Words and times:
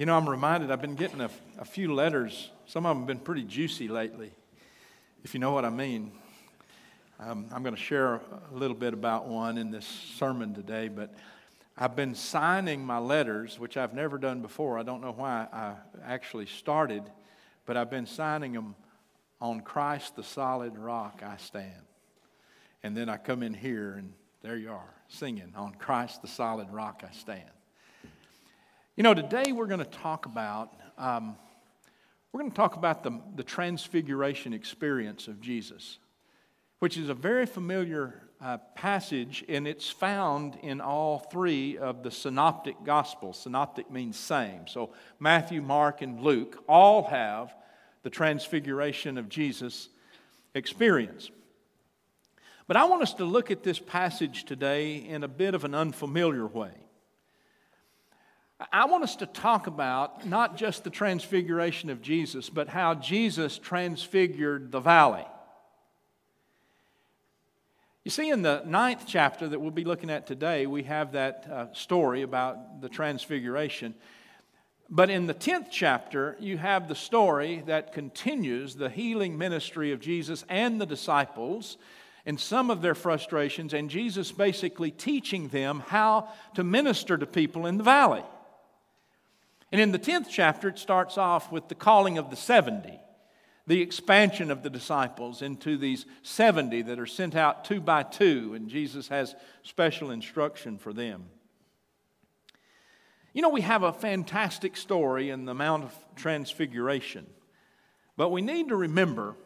You 0.00 0.06
know, 0.06 0.16
I'm 0.16 0.26
reminded 0.26 0.70
I've 0.70 0.80
been 0.80 0.94
getting 0.94 1.20
a, 1.20 1.28
a, 1.58 1.64
few 1.66 1.92
letters. 1.92 2.50
Some 2.64 2.86
of 2.86 2.96
them 2.96 3.00
have 3.00 3.06
been 3.06 3.18
pretty 3.18 3.42
juicy 3.42 3.86
lately, 3.86 4.32
if 5.24 5.34
you 5.34 5.40
know 5.40 5.52
what 5.52 5.66
I 5.66 5.68
mean. 5.68 6.12
Um, 7.18 7.48
I'm 7.52 7.62
going 7.62 7.74
to 7.74 7.80
share 7.82 8.14
a 8.14 8.22
little 8.50 8.74
bit 8.74 8.94
about 8.94 9.28
one 9.28 9.58
in 9.58 9.70
this 9.70 9.84
sermon 9.84 10.54
today, 10.54 10.88
but 10.88 11.12
I've 11.76 11.96
been 11.96 12.14
signing 12.14 12.82
my 12.82 12.96
letters, 12.96 13.58
which 13.58 13.76
I've 13.76 13.92
never 13.92 14.16
done 14.16 14.40
before. 14.40 14.78
I 14.78 14.84
don't 14.84 15.02
know 15.02 15.12
why 15.12 15.46
I 15.52 15.74
actually 16.02 16.46
started, 16.46 17.02
but 17.66 17.76
I've 17.76 17.90
been 17.90 18.06
signing 18.06 18.54
them 18.54 18.76
on 19.38 19.60
Christ 19.60 20.16
the 20.16 20.22
solid 20.22 20.78
rock 20.78 21.22
I 21.22 21.36
stand. 21.36 21.84
And 22.82 22.96
then 22.96 23.10
I 23.10 23.18
come 23.18 23.42
in 23.42 23.52
here, 23.52 23.96
and 23.98 24.14
there 24.40 24.56
you 24.56 24.70
are, 24.70 24.94
singing 25.08 25.52
on 25.54 25.74
Christ 25.74 26.22
the 26.22 26.28
solid 26.28 26.70
rock 26.70 27.04
I 27.06 27.12
stand. 27.12 27.50
You 28.96 29.04
know, 29.04 29.14
today 29.14 29.52
we're 29.52 29.68
going 29.68 29.78
to 29.78 29.84
talk 29.84 30.26
about 30.26 30.74
um, 30.98 31.36
we're 32.32 32.40
going 32.40 32.50
to 32.50 32.56
talk 32.56 32.74
about 32.76 33.04
the, 33.04 33.20
the 33.36 33.44
transfiguration 33.44 34.52
experience 34.52 35.28
of 35.28 35.40
Jesus, 35.40 35.98
which 36.80 36.96
is 36.98 37.08
a 37.08 37.14
very 37.14 37.46
familiar 37.46 38.20
uh, 38.40 38.58
passage, 38.74 39.44
and 39.48 39.68
it's 39.68 39.88
found 39.88 40.56
in 40.62 40.80
all 40.80 41.20
three 41.20 41.78
of 41.78 42.02
the 42.02 42.10
synoptic 42.10 42.82
gospels. 42.84 43.38
Synoptic 43.38 43.90
means 43.92 44.18
same. 44.18 44.66
So 44.66 44.90
Matthew, 45.20 45.62
Mark, 45.62 46.02
and 46.02 46.20
Luke 46.20 46.62
all 46.68 47.04
have 47.04 47.54
the 48.02 48.10
transfiguration 48.10 49.18
of 49.18 49.28
Jesus 49.28 49.88
experience. 50.54 51.30
But 52.66 52.76
I 52.76 52.84
want 52.86 53.02
us 53.02 53.14
to 53.14 53.24
look 53.24 53.52
at 53.52 53.62
this 53.62 53.78
passage 53.78 54.44
today 54.44 54.96
in 54.96 55.22
a 55.22 55.28
bit 55.28 55.54
of 55.54 55.64
an 55.64 55.76
unfamiliar 55.76 56.46
way. 56.46 56.72
I 58.72 58.84
want 58.84 59.04
us 59.04 59.16
to 59.16 59.26
talk 59.26 59.66
about 59.66 60.26
not 60.26 60.56
just 60.56 60.84
the 60.84 60.90
transfiguration 60.90 61.88
of 61.88 62.02
Jesus, 62.02 62.50
but 62.50 62.68
how 62.68 62.94
Jesus 62.94 63.56
transfigured 63.58 64.70
the 64.70 64.80
valley. 64.80 65.24
You 68.04 68.10
see, 68.10 68.28
in 68.30 68.42
the 68.42 68.62
ninth 68.66 69.04
chapter 69.06 69.48
that 69.48 69.60
we'll 69.60 69.70
be 69.70 69.84
looking 69.84 70.10
at 70.10 70.26
today, 70.26 70.66
we 70.66 70.82
have 70.84 71.12
that 71.12 71.46
uh, 71.50 71.72
story 71.72 72.22
about 72.22 72.80
the 72.80 72.88
transfiguration. 72.88 73.94
But 74.90 75.08
in 75.08 75.26
the 75.26 75.34
tenth 75.34 75.68
chapter, 75.70 76.36
you 76.40 76.58
have 76.58 76.88
the 76.88 76.94
story 76.94 77.62
that 77.66 77.92
continues 77.92 78.74
the 78.74 78.90
healing 78.90 79.38
ministry 79.38 79.92
of 79.92 80.00
Jesus 80.00 80.44
and 80.48 80.80
the 80.80 80.86
disciples 80.86 81.78
and 82.26 82.38
some 82.38 82.70
of 82.70 82.82
their 82.82 82.94
frustrations, 82.94 83.72
and 83.72 83.88
Jesus 83.88 84.32
basically 84.32 84.90
teaching 84.90 85.48
them 85.48 85.82
how 85.86 86.28
to 86.54 86.62
minister 86.62 87.16
to 87.16 87.26
people 87.26 87.66
in 87.66 87.78
the 87.78 87.84
valley. 87.84 88.22
And 89.72 89.80
in 89.80 89.92
the 89.92 89.98
10th 89.98 90.26
chapter, 90.28 90.68
it 90.68 90.78
starts 90.78 91.16
off 91.16 91.52
with 91.52 91.68
the 91.68 91.74
calling 91.74 92.18
of 92.18 92.30
the 92.30 92.36
70, 92.36 92.98
the 93.66 93.80
expansion 93.80 94.50
of 94.50 94.62
the 94.62 94.70
disciples 94.70 95.42
into 95.42 95.76
these 95.76 96.06
70 96.22 96.82
that 96.82 96.98
are 96.98 97.06
sent 97.06 97.36
out 97.36 97.64
two 97.64 97.80
by 97.80 98.02
two, 98.02 98.54
and 98.54 98.68
Jesus 98.68 99.08
has 99.08 99.36
special 99.62 100.10
instruction 100.10 100.76
for 100.76 100.92
them. 100.92 101.26
You 103.32 103.42
know, 103.42 103.48
we 103.50 103.60
have 103.60 103.84
a 103.84 103.92
fantastic 103.92 104.76
story 104.76 105.30
in 105.30 105.44
the 105.44 105.54
Mount 105.54 105.84
of 105.84 105.94
Transfiguration, 106.16 107.26
but 108.16 108.30
we 108.30 108.42
need 108.42 108.70
to 108.70 108.76
remember 108.76 109.36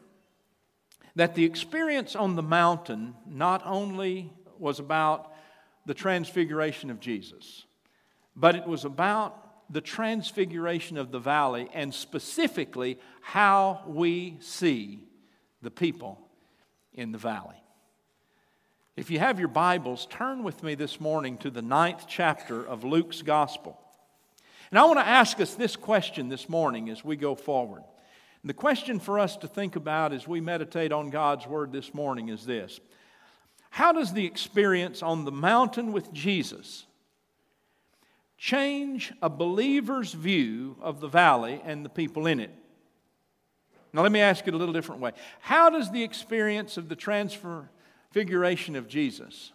that 1.16 1.34
the 1.34 1.44
experience 1.44 2.16
on 2.16 2.34
the 2.34 2.42
mountain 2.42 3.14
not 3.26 3.62
only 3.66 4.32
was 4.58 4.80
about 4.80 5.32
the 5.84 5.94
transfiguration 5.94 6.90
of 6.90 6.98
Jesus, 6.98 7.66
but 8.34 8.56
it 8.56 8.66
was 8.66 8.86
about 8.86 9.44
the 9.74 9.80
transfiguration 9.80 10.96
of 10.96 11.10
the 11.10 11.18
valley 11.18 11.68
and 11.74 11.92
specifically 11.92 12.96
how 13.20 13.82
we 13.88 14.36
see 14.38 15.00
the 15.62 15.70
people 15.70 16.16
in 16.92 17.10
the 17.10 17.18
valley. 17.18 17.60
If 18.96 19.10
you 19.10 19.18
have 19.18 19.40
your 19.40 19.48
Bibles, 19.48 20.06
turn 20.06 20.44
with 20.44 20.62
me 20.62 20.76
this 20.76 21.00
morning 21.00 21.38
to 21.38 21.50
the 21.50 21.60
ninth 21.60 22.04
chapter 22.06 22.64
of 22.64 22.84
Luke's 22.84 23.20
Gospel. 23.22 23.76
And 24.70 24.78
I 24.78 24.84
want 24.84 25.00
to 25.00 25.06
ask 25.06 25.40
us 25.40 25.56
this 25.56 25.74
question 25.74 26.28
this 26.28 26.48
morning 26.48 26.88
as 26.88 27.04
we 27.04 27.16
go 27.16 27.34
forward. 27.34 27.82
And 28.42 28.48
the 28.48 28.54
question 28.54 29.00
for 29.00 29.18
us 29.18 29.36
to 29.38 29.48
think 29.48 29.74
about 29.74 30.12
as 30.12 30.28
we 30.28 30.40
meditate 30.40 30.92
on 30.92 31.10
God's 31.10 31.48
Word 31.48 31.72
this 31.72 31.92
morning 31.92 32.28
is 32.28 32.46
this 32.46 32.78
How 33.70 33.90
does 33.90 34.12
the 34.12 34.24
experience 34.24 35.02
on 35.02 35.24
the 35.24 35.32
mountain 35.32 35.90
with 35.90 36.12
Jesus 36.12 36.86
change 38.44 39.10
a 39.22 39.30
believer's 39.30 40.12
view 40.12 40.76
of 40.82 41.00
the 41.00 41.08
valley 41.08 41.62
and 41.64 41.82
the 41.82 41.88
people 41.88 42.26
in 42.26 42.40
it. 42.40 42.50
Now, 43.90 44.02
let 44.02 44.12
me 44.12 44.20
ask 44.20 44.46
it 44.46 44.52
a 44.52 44.56
little 44.58 44.74
different 44.74 45.00
way. 45.00 45.12
How 45.40 45.70
does 45.70 45.90
the 45.90 46.02
experience 46.02 46.76
of 46.76 46.90
the 46.90 46.94
transfiguration 46.94 48.76
of 48.76 48.86
Jesus 48.86 49.50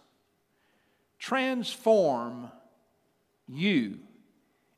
transform 1.20 2.50
you 3.46 4.00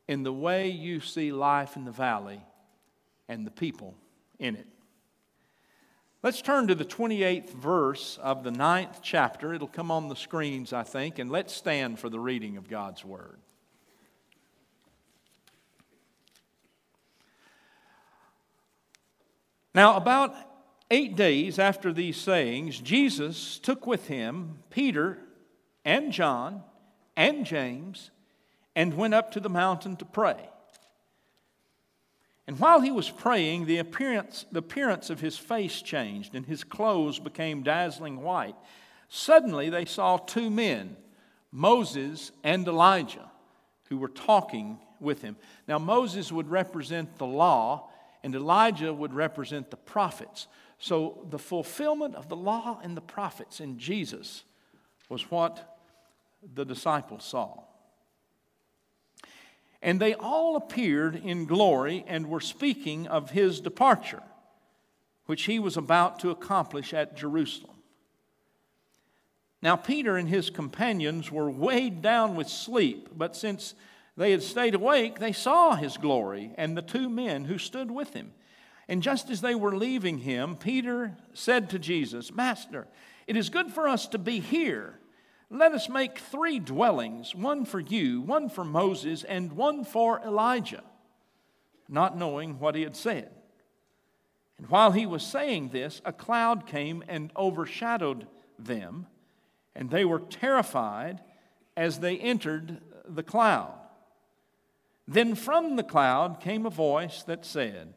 in 0.08 0.24
the 0.24 0.32
way 0.32 0.68
you 0.68 1.00
see 1.00 1.32
life 1.32 1.74
in 1.76 1.86
the 1.86 1.90
valley 1.90 2.42
and 3.30 3.46
the 3.46 3.50
people 3.50 3.94
in 4.38 4.56
it? 4.56 4.66
Let's 6.22 6.42
turn 6.42 6.68
to 6.68 6.74
the 6.74 6.84
28th 6.84 7.54
verse 7.54 8.18
of 8.22 8.44
the 8.44 8.50
ninth 8.50 9.00
chapter. 9.02 9.54
It'll 9.54 9.68
come 9.68 9.90
on 9.90 10.10
the 10.10 10.16
screens, 10.16 10.74
I 10.74 10.82
think, 10.82 11.18
and 11.18 11.30
let's 11.30 11.54
stand 11.54 11.98
for 11.98 12.10
the 12.10 12.20
reading 12.20 12.58
of 12.58 12.68
God's 12.68 13.06
Word. 13.06 13.38
Now, 19.74 19.96
about 19.96 20.34
eight 20.90 21.16
days 21.16 21.58
after 21.58 21.92
these 21.92 22.16
sayings, 22.16 22.78
Jesus 22.78 23.58
took 23.58 23.86
with 23.86 24.08
him 24.08 24.58
Peter 24.70 25.18
and 25.84 26.12
John 26.12 26.62
and 27.16 27.46
James 27.46 28.10
and 28.76 28.94
went 28.94 29.14
up 29.14 29.32
to 29.32 29.40
the 29.40 29.48
mountain 29.48 29.96
to 29.96 30.04
pray. 30.04 30.48
And 32.46 32.58
while 32.58 32.80
he 32.80 32.90
was 32.90 33.08
praying, 33.08 33.66
the 33.66 33.78
appearance, 33.78 34.46
the 34.50 34.58
appearance 34.58 35.10
of 35.10 35.20
his 35.20 35.38
face 35.38 35.80
changed 35.80 36.34
and 36.34 36.44
his 36.44 36.64
clothes 36.64 37.18
became 37.18 37.62
dazzling 37.62 38.20
white. 38.22 38.56
Suddenly 39.08 39.70
they 39.70 39.84
saw 39.84 40.16
two 40.16 40.50
men, 40.50 40.96
Moses 41.50 42.32
and 42.42 42.66
Elijah, 42.66 43.30
who 43.88 43.98
were 43.98 44.08
talking 44.08 44.78
with 45.00 45.22
him. 45.22 45.36
Now, 45.68 45.78
Moses 45.78 46.32
would 46.32 46.50
represent 46.50 47.18
the 47.18 47.26
law, 47.26 47.90
and 48.22 48.34
Elijah 48.34 48.92
would 48.92 49.14
represent 49.14 49.70
the 49.70 49.76
prophets. 49.76 50.46
So 50.78 51.26
the 51.30 51.38
fulfillment 51.38 52.14
of 52.14 52.28
the 52.28 52.36
law 52.36 52.80
and 52.82 52.96
the 52.96 53.00
prophets 53.00 53.60
in 53.60 53.78
Jesus 53.78 54.44
was 55.08 55.30
what 55.30 55.78
the 56.54 56.64
disciples 56.64 57.24
saw. 57.24 57.62
And 59.80 60.00
they 60.00 60.14
all 60.14 60.56
appeared 60.56 61.16
in 61.16 61.44
glory 61.44 62.04
and 62.06 62.28
were 62.28 62.40
speaking 62.40 63.08
of 63.08 63.30
his 63.30 63.60
departure, 63.60 64.22
which 65.26 65.44
he 65.44 65.58
was 65.58 65.76
about 65.76 66.20
to 66.20 66.30
accomplish 66.30 66.94
at 66.94 67.16
Jerusalem. 67.16 67.76
Now, 69.60 69.76
Peter 69.76 70.16
and 70.16 70.28
his 70.28 70.50
companions 70.50 71.30
were 71.30 71.50
weighed 71.50 72.02
down 72.02 72.34
with 72.34 72.48
sleep, 72.48 73.10
but 73.16 73.36
since 73.36 73.74
they 74.16 74.30
had 74.30 74.42
stayed 74.42 74.74
awake, 74.74 75.18
they 75.18 75.32
saw 75.32 75.74
his 75.74 75.96
glory 75.96 76.52
and 76.56 76.76
the 76.76 76.82
two 76.82 77.08
men 77.08 77.44
who 77.44 77.58
stood 77.58 77.90
with 77.90 78.12
him. 78.12 78.32
And 78.88 79.02
just 79.02 79.30
as 79.30 79.40
they 79.40 79.54
were 79.54 79.76
leaving 79.76 80.18
him, 80.18 80.56
Peter 80.56 81.16
said 81.32 81.70
to 81.70 81.78
Jesus, 81.78 82.32
Master, 82.32 82.86
it 83.26 83.36
is 83.36 83.48
good 83.48 83.72
for 83.72 83.88
us 83.88 84.06
to 84.08 84.18
be 84.18 84.40
here. 84.40 84.98
Let 85.48 85.72
us 85.72 85.88
make 85.88 86.18
three 86.18 86.58
dwellings 86.58 87.34
one 87.34 87.64
for 87.64 87.80
you, 87.80 88.20
one 88.20 88.48
for 88.48 88.64
Moses, 88.64 89.24
and 89.24 89.52
one 89.52 89.84
for 89.84 90.20
Elijah, 90.20 90.82
not 91.88 92.16
knowing 92.16 92.58
what 92.58 92.74
he 92.74 92.82
had 92.82 92.96
said. 92.96 93.30
And 94.58 94.68
while 94.68 94.92
he 94.92 95.06
was 95.06 95.22
saying 95.22 95.68
this, 95.68 96.00
a 96.04 96.12
cloud 96.12 96.66
came 96.66 97.02
and 97.08 97.32
overshadowed 97.36 98.26
them, 98.58 99.06
and 99.74 99.90
they 99.90 100.04
were 100.04 100.20
terrified 100.20 101.20
as 101.76 102.00
they 102.00 102.18
entered 102.18 102.80
the 103.06 103.22
cloud. 103.22 103.74
Then 105.06 105.34
from 105.34 105.76
the 105.76 105.82
cloud 105.82 106.40
came 106.40 106.66
a 106.66 106.70
voice 106.70 107.22
that 107.24 107.44
said, 107.44 107.94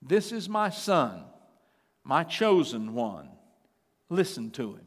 This 0.00 0.32
is 0.32 0.48
my 0.48 0.70
son, 0.70 1.24
my 2.04 2.24
chosen 2.24 2.94
one. 2.94 3.28
Listen 4.08 4.50
to 4.52 4.74
him. 4.74 4.86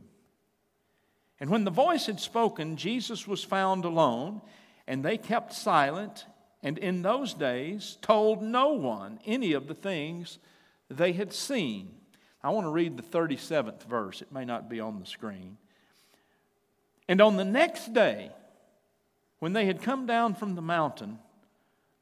And 1.39 1.49
when 1.49 1.63
the 1.63 1.71
voice 1.71 2.05
had 2.05 2.19
spoken, 2.19 2.77
Jesus 2.77 3.27
was 3.27 3.43
found 3.43 3.85
alone, 3.85 4.41
and 4.87 5.03
they 5.03 5.17
kept 5.17 5.53
silent, 5.53 6.25
and 6.63 6.77
in 6.77 7.01
those 7.01 7.33
days 7.33 7.97
told 8.01 8.41
no 8.41 8.69
one 8.69 9.19
any 9.25 9.53
of 9.53 9.67
the 9.67 9.73
things 9.73 10.37
they 10.89 11.11
had 11.13 11.33
seen. 11.33 11.95
I 12.43 12.49
want 12.49 12.65
to 12.65 12.71
read 12.71 12.95
the 12.95 13.03
37th 13.03 13.83
verse. 13.83 14.21
It 14.21 14.31
may 14.31 14.45
not 14.45 14.69
be 14.69 14.79
on 14.79 14.99
the 14.99 15.05
screen. 15.05 15.57
And 17.07 17.19
on 17.19 17.37
the 17.37 17.45
next 17.45 17.93
day, 17.93 18.31
when 19.39 19.53
they 19.53 19.65
had 19.65 19.81
come 19.81 20.05
down 20.05 20.33
from 20.35 20.55
the 20.55 20.61
mountain, 20.61 21.19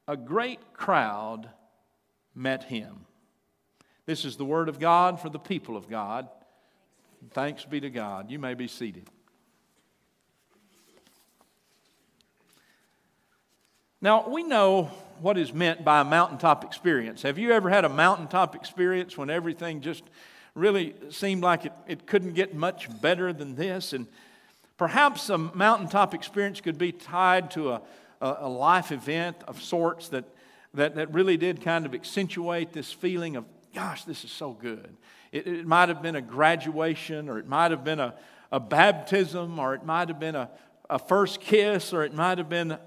a 0.08 0.18
great 0.18 0.74
crowd 0.74 1.50
met 2.36 2.66
him. 2.66 3.06
This 4.06 4.26
is 4.26 4.36
the 4.36 4.46
word 4.46 4.70
of 4.70 4.80
God 4.80 5.20
for 5.20 5.30
the 5.30 5.40
people 5.40 5.78
of 5.78 5.90
God. 5.90 6.28
Thanks 7.32 7.64
be 7.64 7.80
to 7.80 7.90
God. 7.90 8.30
You 8.30 8.40
may 8.40 8.54
be 8.54 8.68
seated. 8.68 9.10
Now, 14.02 14.28
we 14.28 14.44
know 14.44 14.92
what 15.22 15.38
is 15.38 15.54
meant 15.54 15.86
by 15.86 16.02
a 16.02 16.04
mountaintop 16.04 16.66
experience. 16.66 17.22
Have 17.22 17.38
you 17.38 17.52
ever 17.52 17.70
had 17.70 17.86
a 17.86 17.90
mountaintop 17.90 18.54
experience 18.54 19.18
when 19.18 19.30
everything 19.30 19.80
just 19.80 20.04
really 20.56 20.94
seemed 21.10 21.42
like 21.42 21.66
it, 21.66 21.72
it 21.88 22.06
couldn't 22.06 22.34
get 22.34 22.54
much 22.54 22.90
better 23.02 23.32
than 23.32 23.56
this? 23.56 23.94
And 23.94 24.08
perhaps 24.78 25.30
a 25.30 25.38
mountaintop 25.38 26.14
experience 26.14 26.62
could 26.62 26.78
be 26.78 26.92
tied 26.92 27.52
to 27.52 27.72
a, 27.72 27.82
a, 28.22 28.50
life 28.50 28.92
event 28.92 29.38
of 29.48 29.62
sorts 29.62 30.10
that, 30.10 30.26
that, 30.74 30.96
that 30.96 31.14
really 31.14 31.38
did 31.38 31.62
kind 31.62 31.86
of 31.86 31.94
accentuate 31.94 32.74
this 32.74 32.92
feeling 32.92 33.36
of, 33.36 33.46
gosh, 33.74 34.04
this 34.06 34.24
is 34.24 34.32
so 34.32 34.52
good. 34.52 34.96
It, 35.32 35.48
it 35.48 35.68
might 35.68 35.90
have 35.90 36.02
been 36.02 36.16
a 36.16 36.22
graduation, 36.22 37.30
or 37.30 37.40
it 37.40 37.48
might 37.48 37.72
have 37.72 37.84
been 37.84 38.00
a, 38.00 38.14
a 38.52 38.60
baptism, 38.60 39.60
or 39.60 39.74
it 39.74 39.84
might 39.86 40.08
have 40.08 40.20
been 40.20 40.36
a, 40.36 40.50
a 40.90 41.00
first 41.00 41.42
kiss, 41.42 41.94
or 41.94 42.04
it 42.04 42.14
might 42.14 42.38
have 42.38 42.50
been 42.50 42.78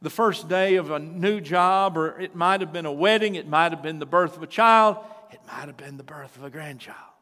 the 0.00 0.10
first 0.10 0.48
day 0.48 0.76
of 0.76 0.90
a 0.90 0.98
new 0.98 1.40
job, 1.40 1.96
or 1.96 2.20
it 2.20 2.34
might 2.34 2.60
have 2.60 2.72
been 2.72 2.86
a 2.86 2.92
wedding, 2.92 3.34
it 3.34 3.48
might 3.48 3.72
have 3.72 3.82
been 3.82 3.98
the 3.98 4.06
birth 4.06 4.36
of 4.36 4.42
a 4.42 4.46
child, 4.46 4.98
it 5.32 5.40
might 5.46 5.66
have 5.66 5.76
been 5.76 5.96
the 5.96 6.04
birth 6.04 6.36
of 6.36 6.44
a 6.44 6.50
grandchild. 6.50 7.13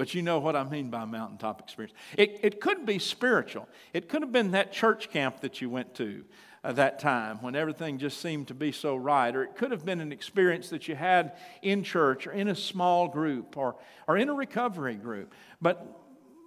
But 0.00 0.14
you 0.14 0.22
know 0.22 0.38
what 0.38 0.56
I 0.56 0.64
mean 0.64 0.88
by 0.88 1.04
mountaintop 1.04 1.60
experience. 1.60 1.94
It, 2.16 2.40
it 2.42 2.58
could 2.58 2.86
be 2.86 2.98
spiritual. 2.98 3.68
It 3.92 4.08
could 4.08 4.22
have 4.22 4.32
been 4.32 4.52
that 4.52 4.72
church 4.72 5.10
camp 5.10 5.40
that 5.42 5.60
you 5.60 5.68
went 5.68 5.94
to 5.96 6.24
uh, 6.64 6.72
that 6.72 7.00
time 7.00 7.42
when 7.42 7.54
everything 7.54 7.98
just 7.98 8.18
seemed 8.18 8.48
to 8.48 8.54
be 8.54 8.72
so 8.72 8.96
right. 8.96 9.36
Or 9.36 9.42
it 9.42 9.56
could 9.56 9.70
have 9.72 9.84
been 9.84 10.00
an 10.00 10.10
experience 10.10 10.70
that 10.70 10.88
you 10.88 10.94
had 10.94 11.32
in 11.60 11.82
church 11.82 12.26
or 12.26 12.32
in 12.32 12.48
a 12.48 12.54
small 12.54 13.08
group 13.08 13.58
or, 13.58 13.76
or 14.08 14.16
in 14.16 14.30
a 14.30 14.32
recovery 14.32 14.94
group. 14.94 15.34
But 15.60 15.86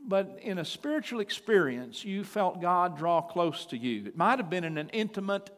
but 0.08 0.40
in 0.42 0.58
a 0.58 0.66
spiritual 0.66 1.20
experience, 1.20 2.04
you 2.04 2.24
felt 2.24 2.60
God 2.60 2.98
draw 2.98 3.22
close 3.22 3.68
to 3.68 3.78
you. 3.78 4.08
It 4.08 4.18
might 4.18 4.40
have 4.40 4.50
been 4.50 4.64
in 4.64 4.80
an 4.80 4.90
intimate 4.90 5.52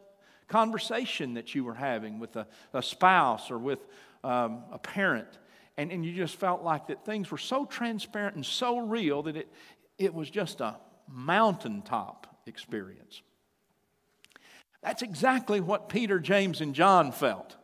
conversation 0.48 1.32
that 1.32 1.54
you 1.54 1.64
were 1.64 1.74
having 1.74 2.18
with 2.18 2.36
a, 2.36 2.46
a 2.74 2.82
spouse 2.82 3.50
or 3.50 3.56
with 3.56 3.78
um, 4.22 4.64
a 4.70 4.78
parent, 4.78 5.38
and, 5.76 5.92
and 5.92 6.04
you 6.04 6.12
just 6.14 6.36
felt 6.36 6.62
like 6.62 6.86
that 6.88 7.04
things 7.04 7.30
were 7.30 7.38
so 7.38 7.66
transparent 7.66 8.36
and 8.36 8.46
so 8.46 8.78
real 8.78 9.22
that 9.24 9.36
it, 9.36 9.48
it 9.98 10.14
was 10.14 10.30
just 10.30 10.60
a 10.60 10.76
mountaintop 11.08 12.26
experience. 12.46 13.22
That's 14.82 15.02
exactly 15.02 15.60
what 15.60 15.88
Peter, 15.88 16.18
James, 16.18 16.60
and 16.60 16.74
John 16.74 17.12
felt. 17.12 17.56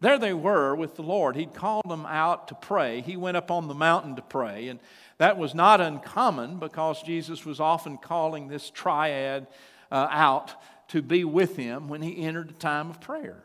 There 0.00 0.18
they 0.18 0.34
were 0.34 0.74
with 0.74 0.96
the 0.96 1.02
Lord. 1.02 1.36
He'd 1.36 1.54
called 1.54 1.88
them 1.88 2.06
out 2.06 2.48
to 2.48 2.54
pray. 2.56 3.02
He 3.02 3.16
went 3.16 3.36
up 3.36 3.50
on 3.50 3.68
the 3.68 3.74
mountain 3.74 4.16
to 4.16 4.22
pray. 4.22 4.68
And 4.68 4.80
that 5.18 5.38
was 5.38 5.54
not 5.54 5.80
uncommon 5.80 6.58
because 6.58 7.02
Jesus 7.02 7.46
was 7.46 7.60
often 7.60 7.98
calling 7.98 8.48
this 8.48 8.68
triad 8.68 9.46
uh, 9.92 10.08
out 10.10 10.54
to 10.88 11.02
be 11.02 11.22
with 11.24 11.56
him 11.56 11.88
when 11.88 12.02
he 12.02 12.24
entered 12.24 12.50
a 12.50 12.54
time 12.54 12.90
of 12.90 13.00
prayer. 13.00 13.44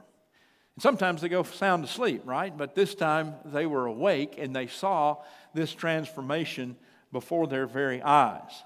And 0.78 0.84
sometimes 0.84 1.22
they 1.22 1.30
go 1.30 1.42
sound 1.42 1.84
asleep, 1.84 2.22
right? 2.24 2.56
But 2.56 2.76
this 2.76 2.94
time 2.94 3.34
they 3.46 3.66
were 3.66 3.88
awake 3.88 4.36
and 4.38 4.56
they 4.56 4.68
saw 4.68 5.18
this 5.56 5.74
transformation 5.74 6.76
before 7.12 7.48
their 7.48 7.66
very 7.66 8.00
eyes. 8.00 8.64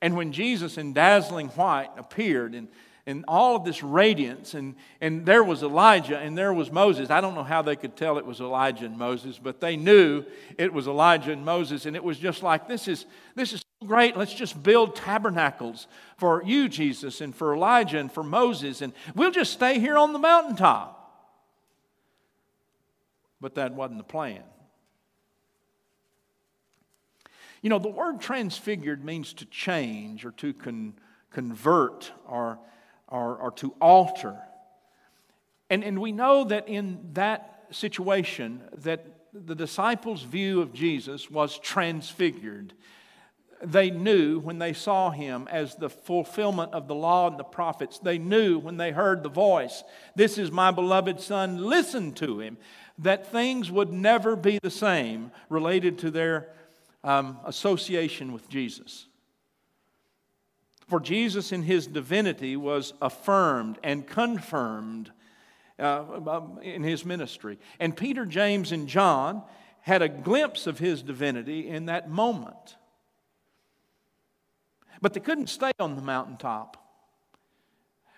And 0.00 0.16
when 0.16 0.32
Jesus 0.32 0.78
in 0.78 0.94
dazzling 0.94 1.48
white 1.48 1.90
appeared 1.98 2.54
and 2.54 2.68
and 3.08 3.24
all 3.26 3.56
of 3.56 3.64
this 3.64 3.82
radiance. 3.82 4.52
And, 4.52 4.74
and 5.00 5.24
there 5.24 5.42
was 5.42 5.62
Elijah 5.62 6.18
and 6.18 6.36
there 6.36 6.52
was 6.52 6.70
Moses. 6.70 7.08
I 7.08 7.22
don't 7.22 7.34
know 7.34 7.42
how 7.42 7.62
they 7.62 7.74
could 7.74 7.96
tell 7.96 8.18
it 8.18 8.26
was 8.26 8.38
Elijah 8.38 8.84
and 8.84 8.98
Moses, 8.98 9.40
but 9.42 9.62
they 9.62 9.78
knew 9.78 10.24
it 10.58 10.74
was 10.74 10.86
Elijah 10.86 11.32
and 11.32 11.42
Moses. 11.42 11.86
And 11.86 11.96
it 11.96 12.04
was 12.04 12.18
just 12.18 12.42
like, 12.42 12.68
this 12.68 12.86
is, 12.86 13.06
this 13.34 13.54
is 13.54 13.64
great. 13.86 14.14
Let's 14.14 14.34
just 14.34 14.62
build 14.62 14.94
tabernacles 14.94 15.86
for 16.18 16.42
you, 16.44 16.68
Jesus, 16.68 17.22
and 17.22 17.34
for 17.34 17.54
Elijah 17.54 17.98
and 17.98 18.12
for 18.12 18.22
Moses. 18.22 18.82
And 18.82 18.92
we'll 19.14 19.30
just 19.30 19.54
stay 19.54 19.80
here 19.80 19.96
on 19.96 20.12
the 20.12 20.18
mountaintop. 20.18 20.97
But 23.40 23.54
that 23.54 23.74
wasn't 23.74 23.98
the 23.98 24.04
plan. 24.04 24.42
You 27.62 27.70
know, 27.70 27.78
the 27.78 27.88
word 27.88 28.20
transfigured 28.20 29.04
means 29.04 29.32
to 29.34 29.44
change 29.46 30.24
or 30.24 30.30
to 30.32 30.52
con- 30.54 30.94
convert 31.30 32.12
or 32.26 32.58
or, 33.08 33.36
or 33.36 33.50
to 33.52 33.74
alter. 33.80 34.36
And, 35.70 35.82
and 35.82 36.00
we 36.00 36.12
know 36.12 36.44
that 36.44 36.68
in 36.68 37.10
that 37.14 37.66
situation 37.70 38.62
that 38.78 39.06
the 39.32 39.54
disciples' 39.54 40.22
view 40.22 40.60
of 40.60 40.72
Jesus 40.72 41.30
was 41.30 41.58
transfigured. 41.58 42.74
They 43.62 43.90
knew 43.90 44.38
when 44.38 44.58
they 44.58 44.72
saw 44.72 45.10
him 45.10 45.48
as 45.50 45.74
the 45.74 45.90
fulfillment 45.90 46.72
of 46.72 46.86
the 46.86 46.94
law 46.94 47.28
and 47.28 47.38
the 47.38 47.44
prophets. 47.44 47.98
They 47.98 48.18
knew 48.18 48.58
when 48.58 48.76
they 48.76 48.92
heard 48.92 49.22
the 49.22 49.28
voice, 49.28 49.82
This 50.14 50.38
is 50.38 50.52
my 50.52 50.70
beloved 50.70 51.20
Son, 51.20 51.58
listen 51.58 52.12
to 52.14 52.40
him, 52.40 52.56
that 52.98 53.30
things 53.30 53.70
would 53.70 53.92
never 53.92 54.36
be 54.36 54.58
the 54.62 54.70
same 54.70 55.32
related 55.48 55.98
to 55.98 56.10
their 56.10 56.48
um, 57.04 57.38
association 57.44 58.32
with 58.32 58.48
Jesus. 58.48 59.06
For 60.88 61.00
Jesus 61.00 61.52
in 61.52 61.62
his 61.62 61.86
divinity 61.86 62.56
was 62.56 62.94
affirmed 63.02 63.78
and 63.82 64.06
confirmed 64.06 65.12
uh, 65.78 66.02
um, 66.26 66.58
in 66.62 66.82
his 66.82 67.04
ministry. 67.04 67.58
And 67.78 67.96
Peter, 67.96 68.24
James, 68.24 68.72
and 68.72 68.88
John 68.88 69.42
had 69.82 70.02
a 70.02 70.08
glimpse 70.08 70.66
of 70.66 70.78
his 70.78 71.02
divinity 71.02 71.68
in 71.68 71.86
that 71.86 72.10
moment. 72.10 72.76
But 75.00 75.14
they 75.14 75.20
couldn't 75.20 75.48
stay 75.48 75.72
on 75.78 75.96
the 75.96 76.02
mountaintop. 76.02 76.76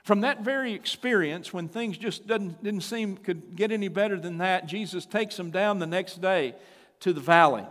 From 0.02 0.22
that 0.22 0.40
very 0.40 0.72
experience, 0.72 1.52
when 1.52 1.68
things 1.68 1.98
just 1.98 2.26
didn't, 2.26 2.62
didn't 2.62 2.82
seem 2.82 3.16
could 3.16 3.54
get 3.54 3.70
any 3.70 3.88
better 3.88 4.18
than 4.18 4.38
that, 4.38 4.66
Jesus 4.66 5.04
takes 5.06 5.36
them 5.36 5.50
down 5.50 5.78
the 5.78 5.86
next 5.86 6.20
day 6.20 6.54
to 7.00 7.12
the 7.12 7.20
valley 7.20 7.66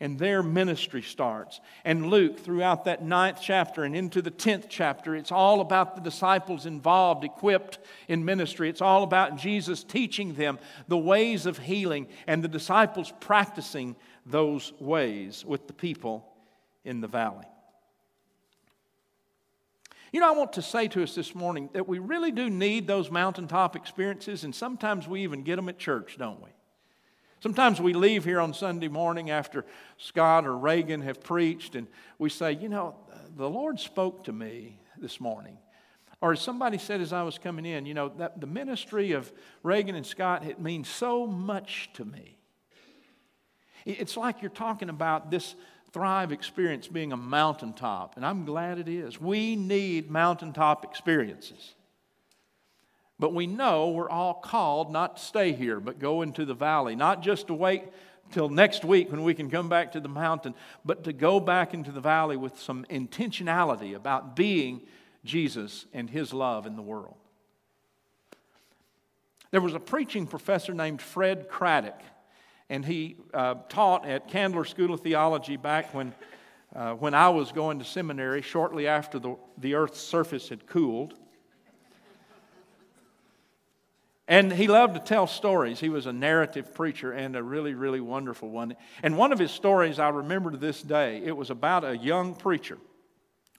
and 0.00 0.18
their 0.18 0.42
ministry 0.42 1.00
starts. 1.00 1.60
And 1.84 2.10
Luke, 2.10 2.38
throughout 2.38 2.84
that 2.84 3.02
ninth 3.02 3.38
chapter 3.42 3.84
and 3.84 3.96
into 3.96 4.20
the 4.20 4.30
tenth 4.30 4.66
chapter, 4.68 5.16
it's 5.16 5.32
all 5.32 5.60
about 5.60 5.94
the 5.94 6.02
disciples 6.02 6.66
involved, 6.66 7.24
equipped 7.24 7.78
in 8.06 8.24
ministry. 8.24 8.68
It's 8.68 8.82
all 8.82 9.02
about 9.02 9.36
Jesus 9.36 9.82
teaching 9.82 10.34
them 10.34 10.58
the 10.86 10.98
ways 10.98 11.46
of 11.46 11.58
healing 11.58 12.08
and 12.26 12.44
the 12.44 12.48
disciples 12.48 13.12
practicing 13.20 13.96
those 14.26 14.72
ways 14.78 15.44
with 15.46 15.66
the 15.66 15.72
people 15.72 16.26
in 16.84 17.00
the 17.00 17.08
valley. 17.08 17.46
You 20.16 20.20
know, 20.20 20.32
I 20.32 20.34
want 20.34 20.54
to 20.54 20.62
say 20.62 20.88
to 20.88 21.02
us 21.02 21.14
this 21.14 21.34
morning 21.34 21.68
that 21.74 21.86
we 21.86 21.98
really 21.98 22.32
do 22.32 22.48
need 22.48 22.86
those 22.86 23.10
mountaintop 23.10 23.76
experiences, 23.76 24.44
and 24.44 24.54
sometimes 24.54 25.06
we 25.06 25.24
even 25.24 25.42
get 25.42 25.56
them 25.56 25.68
at 25.68 25.76
church, 25.76 26.16
don't 26.18 26.42
we? 26.42 26.48
Sometimes 27.42 27.82
we 27.82 27.92
leave 27.92 28.24
here 28.24 28.40
on 28.40 28.54
Sunday 28.54 28.88
morning 28.88 29.28
after 29.28 29.66
Scott 29.98 30.46
or 30.46 30.56
Reagan 30.56 31.02
have 31.02 31.22
preached, 31.22 31.74
and 31.74 31.86
we 32.18 32.30
say, 32.30 32.52
You 32.52 32.70
know, 32.70 32.94
the 33.36 33.50
Lord 33.50 33.78
spoke 33.78 34.24
to 34.24 34.32
me 34.32 34.80
this 34.96 35.20
morning. 35.20 35.58
Or 36.22 36.32
as 36.32 36.40
somebody 36.40 36.78
said 36.78 37.02
as 37.02 37.12
I 37.12 37.22
was 37.22 37.36
coming 37.36 37.66
in, 37.66 37.84
you 37.84 37.92
know, 37.92 38.08
that 38.16 38.40
the 38.40 38.46
ministry 38.46 39.12
of 39.12 39.30
Reagan 39.62 39.96
and 39.96 40.06
Scott, 40.06 40.46
it 40.46 40.58
means 40.58 40.88
so 40.88 41.26
much 41.26 41.90
to 41.92 42.06
me. 42.06 42.38
It's 43.84 44.16
like 44.16 44.40
you're 44.40 44.50
talking 44.50 44.88
about 44.88 45.30
this 45.30 45.56
Thrive 45.92 46.32
experience 46.32 46.88
being 46.88 47.12
a 47.12 47.16
mountaintop, 47.16 48.16
and 48.16 48.26
I'm 48.26 48.44
glad 48.44 48.78
it 48.78 48.88
is. 48.88 49.20
We 49.20 49.56
need 49.56 50.10
mountaintop 50.10 50.84
experiences. 50.84 51.74
But 53.18 53.32
we 53.32 53.46
know 53.46 53.90
we're 53.90 54.10
all 54.10 54.34
called 54.34 54.92
not 54.92 55.16
to 55.16 55.22
stay 55.22 55.52
here, 55.52 55.80
but 55.80 55.98
go 55.98 56.22
into 56.22 56.44
the 56.44 56.54
valley, 56.54 56.94
not 56.96 57.22
just 57.22 57.46
to 57.46 57.54
wait 57.54 57.84
till 58.30 58.48
next 58.48 58.84
week 58.84 59.10
when 59.10 59.22
we 59.22 59.34
can 59.34 59.50
come 59.50 59.68
back 59.68 59.92
to 59.92 60.00
the 60.00 60.08
mountain, 60.08 60.54
but 60.84 61.04
to 61.04 61.12
go 61.12 61.40
back 61.40 61.72
into 61.72 61.92
the 61.92 62.00
valley 62.00 62.36
with 62.36 62.60
some 62.60 62.84
intentionality 62.90 63.94
about 63.94 64.36
being 64.36 64.82
Jesus 65.24 65.86
and 65.92 66.10
his 66.10 66.32
love 66.34 66.66
in 66.66 66.76
the 66.76 66.82
world. 66.82 67.16
There 69.50 69.60
was 69.60 69.74
a 69.74 69.80
preaching 69.80 70.26
professor 70.26 70.74
named 70.74 71.00
Fred 71.00 71.48
Craddock, 71.48 72.00
and 72.68 72.84
he 72.84 73.16
uh, 73.32 73.54
taught 73.68 74.06
at 74.06 74.28
Candler 74.28 74.64
School 74.64 74.92
of 74.92 75.00
Theology 75.00 75.56
back 75.56 75.94
when, 75.94 76.14
uh, 76.74 76.94
when 76.94 77.14
I 77.14 77.28
was 77.28 77.52
going 77.52 77.78
to 77.78 77.84
seminary, 77.84 78.42
shortly 78.42 78.86
after 78.86 79.18
the, 79.18 79.36
the 79.58 79.74
earth's 79.74 80.00
surface 80.00 80.48
had 80.48 80.66
cooled. 80.66 81.14
And 84.28 84.52
he 84.52 84.66
loved 84.66 84.94
to 84.94 85.00
tell 85.00 85.28
stories. 85.28 85.78
He 85.78 85.88
was 85.88 86.06
a 86.06 86.12
narrative 86.12 86.74
preacher 86.74 87.12
and 87.12 87.36
a 87.36 87.42
really, 87.42 87.74
really 87.74 88.00
wonderful 88.00 88.50
one. 88.50 88.74
And 89.02 89.16
one 89.16 89.32
of 89.32 89.38
his 89.38 89.52
stories 89.52 90.00
I 90.00 90.08
remember 90.08 90.50
to 90.50 90.56
this 90.56 90.82
day, 90.82 91.22
it 91.24 91.36
was 91.36 91.50
about 91.50 91.84
a 91.84 91.96
young 91.96 92.34
preacher 92.34 92.78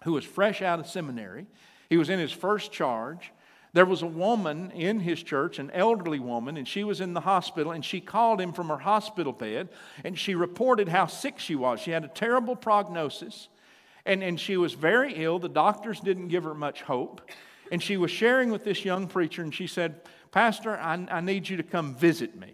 who 0.04 0.12
was 0.12 0.26
fresh 0.26 0.62
out 0.62 0.80
of 0.80 0.88
seminary. 0.88 1.48
He 1.90 1.96
was 1.96 2.10
in 2.10 2.20
his 2.20 2.34
first 2.34 2.74
charge. 2.74 3.32
There 3.74 3.86
was 3.86 4.02
a 4.02 4.08
woman 4.08 4.72
in 4.72 5.00
his 5.02 5.22
church, 5.22 5.60
an 5.60 5.70
elderly 5.72 6.20
woman, 6.20 6.58
and 6.58 6.68
she 6.68 6.84
was 6.84 7.02
in 7.02 7.14
the 7.14 7.22
hospital, 7.22 7.72
and 7.72 7.84
she 7.84 8.00
called 8.00 8.40
him 8.40 8.54
from 8.54 8.70
her 8.70 8.78
hospital 8.78 9.34
bed, 9.34 9.70
and 10.04 10.18
she 10.18 10.36
reported 10.36 10.88
how 10.88 11.08
sick 11.08 11.38
she 11.38 11.56
was. 11.56 11.80
She 11.80 11.92
had 11.92 12.04
a 12.04 12.10
terrible 12.10 12.56
prognosis, 12.56 13.50
and, 14.06 14.24
and 14.24 14.40
she 14.40 14.58
was 14.58 14.74
very 14.74 15.14
ill. 15.16 15.38
The 15.38 15.50
doctors 15.50 16.00
didn't 16.00 16.30
give 16.30 16.44
her 16.46 16.56
much 16.56 16.82
hope. 16.82 17.22
And 17.72 17.84
she 17.84 17.98
was 17.98 18.12
sharing 18.12 18.52
with 18.52 18.64
this 18.64 18.86
young 18.86 19.08
preacher, 19.08 19.42
and 19.42 19.54
she 19.54 19.68
said, 19.68 20.02
Pastor, 20.32 20.78
I, 20.78 21.06
I 21.12 21.22
need 21.22 21.50
you 21.50 21.58
to 21.58 21.64
come 21.64 21.96
visit 21.96 22.40
me. 22.40 22.54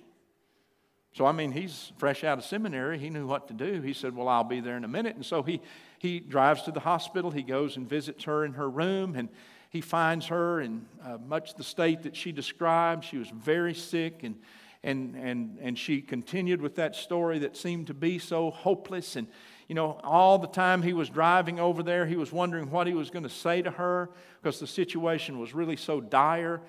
So, 1.13 1.27
I 1.27 1.31
mean, 1.31 1.51
he's 1.51 1.91
fresh 1.97 2.23
out 2.23 2.39
of 2.39 2.43
seminary. 2.43 2.97
He 2.97 3.11
knew 3.11 3.27
what 3.27 3.47
to 3.49 3.53
do. 3.53 3.81
He 3.81 3.93
said, 3.93 4.15
Well, 4.15 4.27
I'll 4.27 4.43
be 4.43 4.61
there 4.61 4.77
in 4.77 4.83
a 4.83 4.87
minute. 4.87 5.15
And 5.15 5.25
so 5.25 5.43
he, 5.43 5.61
he 5.99 6.19
drives 6.19 6.63
to 6.63 6.71
the 6.71 6.79
hospital. 6.79 7.29
He 7.29 7.43
goes 7.43 7.77
and 7.77 7.87
visits 7.87 8.23
her 8.23 8.43
in 8.43 8.53
her 8.53 8.67
room, 8.67 9.15
and 9.15 9.29
he 9.73 9.81
finds 9.81 10.27
her 10.27 10.61
in 10.61 10.85
uh, 11.03 11.17
much 11.27 11.55
the 11.55 11.63
state 11.63 12.03
that 12.03 12.15
she 12.15 12.31
described. 12.31 13.03
She 13.03 13.17
was 13.17 13.27
very 13.29 13.73
sick, 13.73 14.21
and, 14.21 14.35
and, 14.83 15.15
and, 15.15 15.57
and 15.59 15.79
she 15.79 15.99
continued 15.99 16.61
with 16.61 16.75
that 16.75 16.95
story 16.95 17.39
that 17.39 17.57
seemed 17.57 17.87
to 17.87 17.95
be 17.95 18.19
so 18.19 18.51
hopeless. 18.51 19.15
And, 19.15 19.27
you 19.67 19.73
know, 19.73 19.99
all 20.03 20.37
the 20.37 20.47
time 20.47 20.83
he 20.83 20.93
was 20.93 21.09
driving 21.09 21.59
over 21.59 21.81
there, 21.81 22.05
he 22.05 22.15
was 22.15 22.31
wondering 22.31 22.69
what 22.69 22.85
he 22.85 22.93
was 22.93 23.09
going 23.09 23.23
to 23.23 23.29
say 23.29 23.63
to 23.63 23.71
her 23.71 24.11
because 24.43 24.59
the 24.59 24.67
situation 24.67 25.39
was 25.39 25.55
really 25.55 25.75
so 25.75 25.99
dire. 25.99 26.61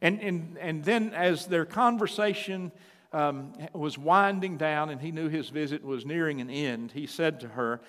And, 0.00 0.18
and, 0.22 0.56
and 0.58 0.82
then, 0.82 1.12
as 1.12 1.44
their 1.44 1.66
conversation 1.66 2.72
um, 3.12 3.52
was 3.74 3.98
winding 3.98 4.56
down 4.56 4.88
and 4.88 4.98
he 4.98 5.10
knew 5.10 5.28
his 5.28 5.50
visit 5.50 5.84
was 5.84 6.06
nearing 6.06 6.40
an 6.40 6.48
end, 6.48 6.92
he 6.92 7.06
said 7.06 7.40
to 7.40 7.48
her, 7.48 7.82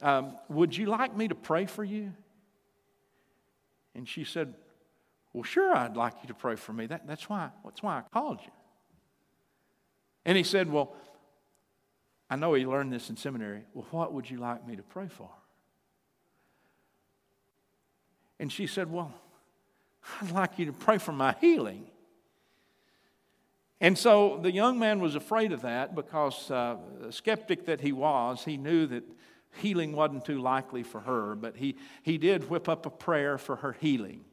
um, 0.00 0.38
Would 0.48 0.74
you 0.74 0.86
like 0.86 1.14
me 1.14 1.28
to 1.28 1.34
pray 1.34 1.66
for 1.66 1.84
you? 1.84 2.14
And 3.96 4.06
she 4.06 4.24
said, 4.24 4.54
Well, 5.32 5.42
sure, 5.42 5.74
I'd 5.74 5.96
like 5.96 6.14
you 6.22 6.28
to 6.28 6.34
pray 6.34 6.54
for 6.54 6.72
me. 6.72 6.86
That, 6.86 7.06
that's, 7.06 7.28
why, 7.28 7.48
that's 7.64 7.82
why 7.82 7.98
I 7.98 8.02
called 8.12 8.40
you. 8.44 8.52
And 10.24 10.36
he 10.36 10.44
said, 10.44 10.70
Well, 10.70 10.94
I 12.28 12.36
know 12.36 12.54
he 12.54 12.66
learned 12.66 12.92
this 12.92 13.08
in 13.08 13.16
seminary. 13.16 13.64
Well, 13.72 13.86
what 13.90 14.12
would 14.12 14.28
you 14.28 14.38
like 14.38 14.66
me 14.66 14.76
to 14.76 14.82
pray 14.82 15.08
for? 15.08 15.30
And 18.38 18.52
she 18.52 18.66
said, 18.66 18.92
Well, 18.92 19.14
I'd 20.20 20.30
like 20.30 20.58
you 20.58 20.66
to 20.66 20.72
pray 20.72 20.98
for 20.98 21.12
my 21.12 21.34
healing. 21.40 21.86
And 23.80 23.96
so 23.96 24.38
the 24.42 24.52
young 24.52 24.78
man 24.78 25.00
was 25.00 25.14
afraid 25.14 25.52
of 25.52 25.62
that 25.62 25.94
because, 25.94 26.50
uh, 26.50 26.76
skeptic 27.10 27.66
that 27.66 27.80
he 27.80 27.92
was, 27.92 28.44
he 28.44 28.56
knew 28.56 28.86
that 28.86 29.04
healing 29.56 29.92
wasn't 29.92 30.24
too 30.24 30.40
likely 30.40 30.82
for 30.82 31.00
her, 31.00 31.34
but 31.34 31.56
he, 31.56 31.76
he 32.02 32.18
did 32.18 32.50
whip 32.50 32.68
up 32.68 32.86
a 32.86 32.90
prayer 32.90 33.38
for 33.38 33.56
her 33.56 33.72
healing. 33.72 34.24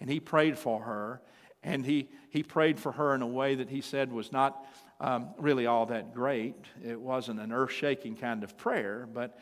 And 0.00 0.10
he 0.10 0.20
prayed 0.20 0.58
for 0.58 0.82
her, 0.82 1.22
and 1.62 1.86
he, 1.86 2.08
he 2.30 2.42
prayed 2.42 2.78
for 2.80 2.92
her 2.92 3.14
in 3.14 3.22
a 3.22 3.26
way 3.26 3.54
that 3.54 3.68
he 3.68 3.80
said 3.80 4.12
was 4.12 4.32
not 4.32 4.66
um, 5.00 5.30
really 5.38 5.66
all 5.66 5.86
that 5.86 6.14
great. 6.14 6.54
It 6.84 7.00
wasn't 7.00 7.40
an 7.40 7.52
earth 7.52 7.72
shaking 7.72 8.16
kind 8.16 8.42
of 8.42 8.56
prayer, 8.56 9.08
but 9.12 9.38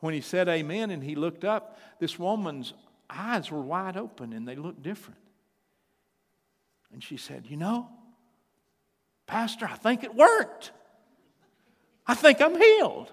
when 0.00 0.14
he 0.14 0.20
said 0.20 0.48
amen 0.48 0.90
and 0.90 1.02
he 1.02 1.14
looked 1.14 1.44
up, 1.44 1.78
this 1.98 2.18
woman's 2.18 2.72
eyes 3.08 3.50
were 3.50 3.60
wide 3.60 3.96
open 3.96 4.32
and 4.32 4.46
they 4.46 4.56
looked 4.56 4.82
different. 4.82 5.20
And 6.92 7.02
she 7.02 7.16
said, 7.16 7.46
You 7.48 7.56
know, 7.56 7.88
Pastor, 9.26 9.66
I 9.66 9.76
think 9.76 10.02
it 10.02 10.14
worked. 10.14 10.72
I 12.06 12.14
think 12.14 12.40
I'm 12.40 12.56
healed. 12.56 13.12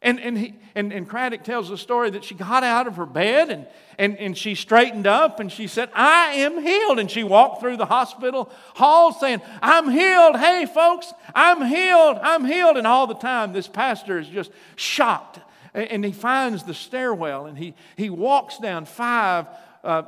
And, 0.00 0.20
and, 0.20 0.38
he, 0.38 0.54
and, 0.76 0.92
and 0.92 1.08
Craddock 1.08 1.42
tells 1.42 1.68
the 1.68 1.76
story 1.76 2.10
that 2.10 2.22
she 2.22 2.34
got 2.36 2.62
out 2.62 2.86
of 2.86 2.96
her 2.96 3.06
bed 3.06 3.50
and, 3.50 3.66
and, 3.98 4.16
and 4.18 4.38
she 4.38 4.54
straightened 4.54 5.08
up 5.08 5.40
and 5.40 5.50
she 5.50 5.66
said, 5.66 5.90
I 5.92 6.34
am 6.34 6.62
healed. 6.62 7.00
And 7.00 7.10
she 7.10 7.24
walked 7.24 7.60
through 7.60 7.78
the 7.78 7.86
hospital 7.86 8.50
hall 8.76 9.12
saying, 9.12 9.42
I'm 9.60 9.90
healed. 9.90 10.36
Hey, 10.36 10.66
folks, 10.72 11.12
I'm 11.34 11.62
healed. 11.66 12.18
I'm 12.22 12.44
healed. 12.44 12.76
And 12.76 12.86
all 12.86 13.08
the 13.08 13.14
time, 13.14 13.52
this 13.52 13.66
pastor 13.66 14.20
is 14.20 14.28
just 14.28 14.52
shocked. 14.76 15.40
And 15.74 16.04
he 16.04 16.12
finds 16.12 16.62
the 16.62 16.74
stairwell 16.74 17.46
and 17.46 17.58
he, 17.58 17.74
he 17.96 18.08
walks 18.08 18.58
down 18.58 18.84
five 18.84 19.46
uh, 19.88 20.04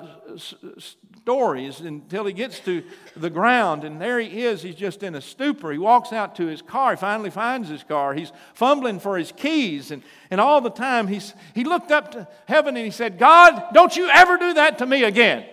stories 1.25 1.81
until 1.81 2.27
he 2.27 2.35
gets 2.35 2.61
to 2.61 2.85
the 3.17 3.31
ground. 3.31 3.83
And 3.83 3.99
there 3.99 4.21
he 4.21 4.45
is. 4.45 4.63
He's 4.63 4.75
just 4.75 5.03
in 5.03 5.15
a 5.15 5.23
stupor. 5.23 5.73
He 5.73 5.79
walks 5.79 6.13
out 6.13 6.37
to 6.37 6.47
his 6.47 6.61
car. 6.61 6.91
He 6.91 6.97
finally 6.99 7.31
finds 7.31 7.71
his 7.71 7.83
car. 7.83 8.13
He's 8.13 8.31
fumbling 8.53 9.01
for 9.01 9.17
his 9.17 9.33
keys. 9.33 9.91
And, 9.91 10.03
and 10.31 10.39
all 10.39 10.61
the 10.61 10.71
time, 10.71 11.09
he's, 11.09 11.33
he 11.55 11.65
looked 11.65 11.91
up 11.91 12.13
to 12.13 12.29
heaven 12.47 12.77
and 12.77 12.85
he 12.85 12.91
said, 12.91 13.19
God, 13.19 13.73
don't 13.73 13.97
you 13.97 14.11
ever 14.11 14.37
do 14.37 14.53
that 14.55 14.77
to 14.79 14.87
me 14.87 15.03
again. 15.05 15.47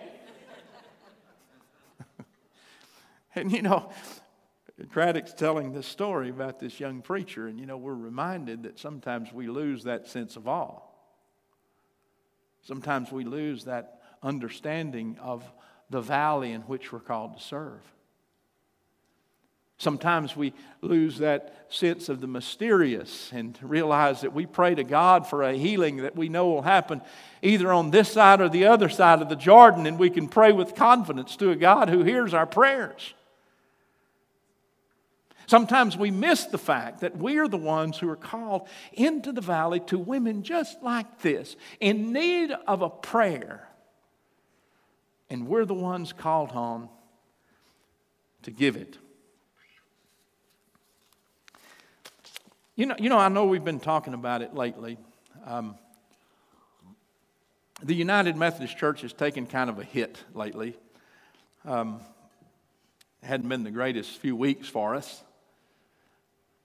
and 3.34 3.50
you 3.50 3.62
know, 3.62 3.90
Craddock's 4.90 5.32
telling 5.32 5.72
this 5.72 5.86
story 5.86 6.28
about 6.28 6.60
this 6.60 6.78
young 6.78 7.00
preacher, 7.00 7.48
and 7.48 7.58
you 7.58 7.64
know, 7.64 7.78
we're 7.78 7.94
reminded 7.94 8.64
that 8.64 8.78
sometimes 8.78 9.32
we 9.32 9.46
lose 9.46 9.84
that 9.84 10.06
sense 10.06 10.36
of 10.36 10.46
awe. 10.46 10.80
Sometimes 12.62 13.10
we 13.10 13.24
lose 13.24 13.64
that 13.64 13.97
understanding 14.22 15.18
of 15.20 15.44
the 15.90 16.00
valley 16.00 16.52
in 16.52 16.62
which 16.62 16.92
we're 16.92 17.00
called 17.00 17.36
to 17.36 17.42
serve. 17.42 17.80
Sometimes 19.80 20.36
we 20.36 20.54
lose 20.80 21.18
that 21.18 21.66
sense 21.68 22.08
of 22.08 22.20
the 22.20 22.26
mysterious 22.26 23.30
and 23.32 23.56
realize 23.62 24.22
that 24.22 24.34
we 24.34 24.44
pray 24.44 24.74
to 24.74 24.82
God 24.82 25.24
for 25.24 25.44
a 25.44 25.54
healing 25.54 25.98
that 25.98 26.16
we 26.16 26.28
know 26.28 26.48
will 26.48 26.62
happen 26.62 27.00
either 27.42 27.72
on 27.72 27.92
this 27.92 28.10
side 28.10 28.40
or 28.40 28.48
the 28.48 28.66
other 28.66 28.88
side 28.88 29.22
of 29.22 29.28
the 29.28 29.36
Jordan, 29.36 29.86
and 29.86 29.96
we 29.96 30.10
can 30.10 30.26
pray 30.26 30.50
with 30.50 30.74
confidence 30.74 31.36
to 31.36 31.50
a 31.50 31.56
God 31.56 31.88
who 31.88 32.02
hears 32.02 32.34
our 32.34 32.46
prayers. 32.46 33.14
Sometimes 35.46 35.96
we 35.96 36.10
miss 36.10 36.44
the 36.46 36.58
fact 36.58 37.00
that 37.00 37.16
we 37.16 37.38
are 37.38 37.48
the 37.48 37.56
ones 37.56 37.98
who 37.98 38.10
are 38.10 38.16
called 38.16 38.68
into 38.92 39.30
the 39.30 39.40
valley 39.40 39.78
to 39.80 39.96
women 39.96 40.42
just 40.42 40.82
like 40.82 41.20
this, 41.20 41.54
in 41.78 42.12
need 42.12 42.50
of 42.66 42.82
a 42.82 42.90
prayer 42.90 43.67
and 45.30 45.46
we're 45.46 45.64
the 45.64 45.74
ones 45.74 46.12
called 46.12 46.50
on 46.52 46.88
to 48.42 48.50
give 48.50 48.76
it. 48.76 48.98
You 52.76 52.86
know, 52.86 52.94
you 52.98 53.08
know, 53.08 53.18
I 53.18 53.28
know 53.28 53.44
we've 53.44 53.64
been 53.64 53.80
talking 53.80 54.14
about 54.14 54.40
it 54.40 54.54
lately. 54.54 54.98
Um, 55.44 55.76
the 57.82 57.94
United 57.94 58.36
Methodist 58.36 58.76
Church 58.76 59.02
has 59.02 59.12
taken 59.12 59.46
kind 59.46 59.68
of 59.68 59.78
a 59.78 59.84
hit 59.84 60.22
lately. 60.34 60.76
Um, 61.64 62.00
hadn't 63.22 63.48
been 63.48 63.64
the 63.64 63.70
greatest 63.70 64.18
few 64.18 64.36
weeks 64.36 64.68
for 64.68 64.94
us. 64.94 65.22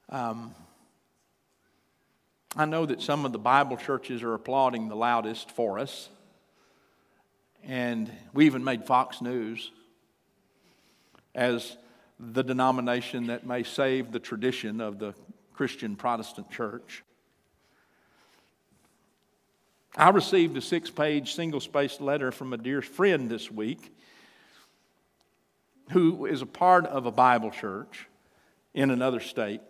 Um, 0.09 0.53
I 2.55 2.65
know 2.65 2.85
that 2.85 3.01
some 3.01 3.25
of 3.25 3.31
the 3.31 3.39
Bible 3.39 3.77
churches 3.77 4.21
are 4.21 4.35
applauding 4.35 4.87
the 4.87 4.95
loudest 4.95 5.49
for 5.49 5.79
us. 5.79 6.09
And 7.65 8.11
we 8.33 8.45
even 8.45 8.63
made 8.63 8.85
Fox 8.85 9.21
News 9.21 9.71
as 11.33 11.77
the 12.19 12.43
denomination 12.43 13.27
that 13.27 13.45
may 13.45 13.63
save 13.63 14.11
the 14.11 14.19
tradition 14.19 14.81
of 14.81 14.99
the 14.99 15.13
Christian 15.53 15.95
Protestant 15.95 16.51
church. 16.51 17.03
I 19.95 20.09
received 20.09 20.57
a 20.57 20.61
six 20.61 20.89
page, 20.89 21.33
single 21.33 21.59
spaced 21.59 22.01
letter 22.01 22.31
from 22.31 22.51
a 22.51 22.57
dear 22.57 22.81
friend 22.81 23.29
this 23.29 23.51
week 23.51 23.95
who 25.91 26.25
is 26.25 26.41
a 26.41 26.47
part 26.47 26.85
of 26.85 27.05
a 27.05 27.11
Bible 27.11 27.51
church 27.51 28.07
in 28.73 28.89
another 28.89 29.19
state. 29.19 29.61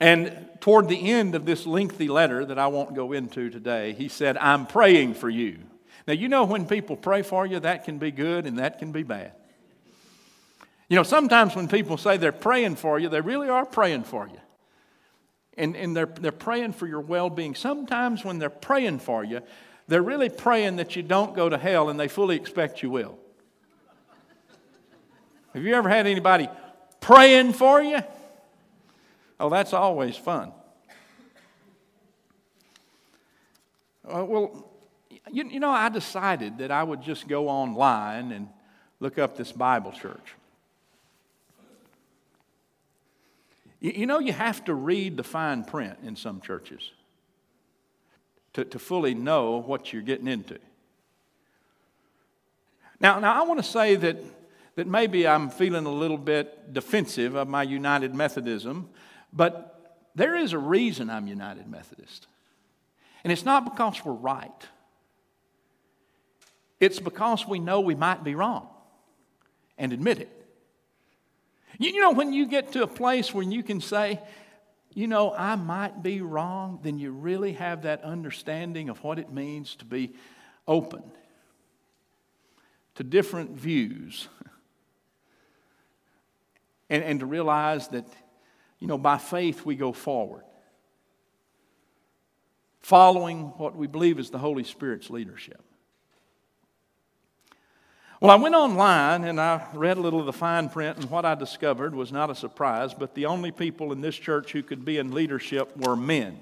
And 0.00 0.48
toward 0.60 0.88
the 0.88 1.10
end 1.10 1.34
of 1.34 1.44
this 1.44 1.66
lengthy 1.66 2.08
letter 2.08 2.44
that 2.46 2.58
I 2.58 2.68
won't 2.68 2.94
go 2.94 3.12
into 3.12 3.50
today, 3.50 3.92
he 3.92 4.08
said, 4.08 4.38
I'm 4.38 4.66
praying 4.66 5.14
for 5.14 5.28
you. 5.28 5.58
Now, 6.08 6.14
you 6.14 6.28
know, 6.28 6.44
when 6.44 6.66
people 6.66 6.96
pray 6.96 7.22
for 7.22 7.46
you, 7.46 7.60
that 7.60 7.84
can 7.84 7.98
be 7.98 8.10
good 8.10 8.46
and 8.46 8.58
that 8.58 8.78
can 8.78 8.92
be 8.92 9.02
bad. 9.02 9.32
You 10.88 10.96
know, 10.96 11.02
sometimes 11.02 11.54
when 11.54 11.68
people 11.68 11.98
say 11.98 12.16
they're 12.16 12.32
praying 12.32 12.76
for 12.76 12.98
you, 12.98 13.08
they 13.08 13.20
really 13.20 13.48
are 13.48 13.66
praying 13.66 14.04
for 14.04 14.26
you. 14.26 14.40
And, 15.56 15.76
and 15.76 15.94
they're, 15.94 16.06
they're 16.06 16.32
praying 16.32 16.72
for 16.72 16.86
your 16.86 17.00
well 17.00 17.28
being. 17.28 17.54
Sometimes 17.54 18.24
when 18.24 18.38
they're 18.38 18.50
praying 18.50 19.00
for 19.00 19.22
you, 19.22 19.40
they're 19.86 20.02
really 20.02 20.30
praying 20.30 20.76
that 20.76 20.96
you 20.96 21.02
don't 21.02 21.34
go 21.34 21.48
to 21.48 21.58
hell 21.58 21.90
and 21.90 22.00
they 22.00 22.08
fully 22.08 22.36
expect 22.36 22.82
you 22.82 22.90
will. 22.90 23.18
Have 25.52 25.64
you 25.64 25.74
ever 25.74 25.88
had 25.88 26.06
anybody 26.06 26.48
praying 27.00 27.52
for 27.52 27.82
you? 27.82 28.00
Oh, 29.40 29.48
that's 29.48 29.72
always 29.72 30.18
fun. 30.18 30.52
Uh, 34.06 34.24
well, 34.26 34.70
you, 35.32 35.48
you 35.48 35.60
know, 35.60 35.70
I 35.70 35.88
decided 35.88 36.58
that 36.58 36.70
I 36.70 36.82
would 36.82 37.00
just 37.00 37.26
go 37.26 37.48
online 37.48 38.32
and 38.32 38.48
look 39.00 39.18
up 39.18 39.38
this 39.38 39.50
Bible 39.50 39.92
church. 39.92 40.34
You, 43.80 43.92
you 43.96 44.06
know, 44.06 44.18
you 44.18 44.34
have 44.34 44.62
to 44.66 44.74
read 44.74 45.16
the 45.16 45.24
fine 45.24 45.64
print 45.64 45.96
in 46.04 46.16
some 46.16 46.42
churches 46.42 46.90
to, 48.52 48.64
to 48.66 48.78
fully 48.78 49.14
know 49.14 49.56
what 49.56 49.90
you're 49.90 50.02
getting 50.02 50.28
into. 50.28 50.58
Now, 53.00 53.18
now 53.20 53.42
I 53.42 53.46
want 53.46 53.58
to 53.58 53.68
say 53.68 53.96
that, 53.96 54.18
that 54.74 54.86
maybe 54.86 55.26
I'm 55.26 55.48
feeling 55.48 55.86
a 55.86 55.92
little 55.92 56.18
bit 56.18 56.74
defensive 56.74 57.36
of 57.36 57.48
my 57.48 57.62
United 57.62 58.14
Methodism, 58.14 58.90
but 59.32 60.10
there 60.14 60.36
is 60.36 60.52
a 60.52 60.58
reason 60.58 61.10
I'm 61.10 61.26
United 61.26 61.68
Methodist. 61.68 62.26
And 63.22 63.32
it's 63.32 63.44
not 63.44 63.64
because 63.64 64.02
we're 64.04 64.12
right, 64.12 64.50
it's 66.78 66.98
because 66.98 67.46
we 67.46 67.58
know 67.58 67.80
we 67.80 67.94
might 67.94 68.24
be 68.24 68.34
wrong 68.34 68.68
and 69.76 69.92
admit 69.92 70.18
it. 70.18 70.36
You 71.78 72.00
know, 72.00 72.12
when 72.12 72.32
you 72.32 72.46
get 72.46 72.72
to 72.72 72.82
a 72.82 72.86
place 72.86 73.32
where 73.32 73.44
you 73.44 73.62
can 73.62 73.80
say, 73.80 74.20
you 74.92 75.06
know, 75.06 75.32
I 75.32 75.54
might 75.54 76.02
be 76.02 76.20
wrong, 76.20 76.80
then 76.82 76.98
you 76.98 77.12
really 77.12 77.52
have 77.54 77.82
that 77.82 78.02
understanding 78.02 78.88
of 78.88 79.02
what 79.02 79.18
it 79.18 79.32
means 79.32 79.76
to 79.76 79.84
be 79.84 80.14
open 80.66 81.02
to 82.96 83.04
different 83.04 83.52
views 83.52 84.28
and, 86.90 87.02
and 87.02 87.20
to 87.20 87.26
realize 87.26 87.88
that, 87.88 88.06
you 88.80 88.86
know, 88.86 88.98
by 88.98 89.18
faith 89.18 89.64
we 89.64 89.76
go 89.76 89.92
forward, 89.92 90.42
following 92.80 93.52
what 93.58 93.76
we 93.76 93.86
believe 93.86 94.18
is 94.18 94.30
the 94.30 94.38
Holy 94.38 94.64
Spirit's 94.64 95.10
leadership. 95.10 95.62
Well, 98.20 98.30
I 98.30 98.36
went 98.36 98.54
online 98.54 99.24
and 99.24 99.40
I 99.40 99.66
read 99.72 99.96
a 99.96 100.00
little 100.00 100.20
of 100.20 100.26
the 100.26 100.32
fine 100.32 100.68
print, 100.68 100.98
and 100.98 101.10
what 101.10 101.24
I 101.24 101.34
discovered 101.34 101.94
was 101.94 102.12
not 102.12 102.28
a 102.28 102.34
surprise, 102.34 102.92
but 102.92 103.14
the 103.14 103.26
only 103.26 103.50
people 103.50 103.92
in 103.92 104.00
this 104.00 104.16
church 104.16 104.52
who 104.52 104.62
could 104.62 104.84
be 104.84 104.98
in 104.98 105.12
leadership 105.12 105.74
were 105.76 105.96
men. 105.96 106.38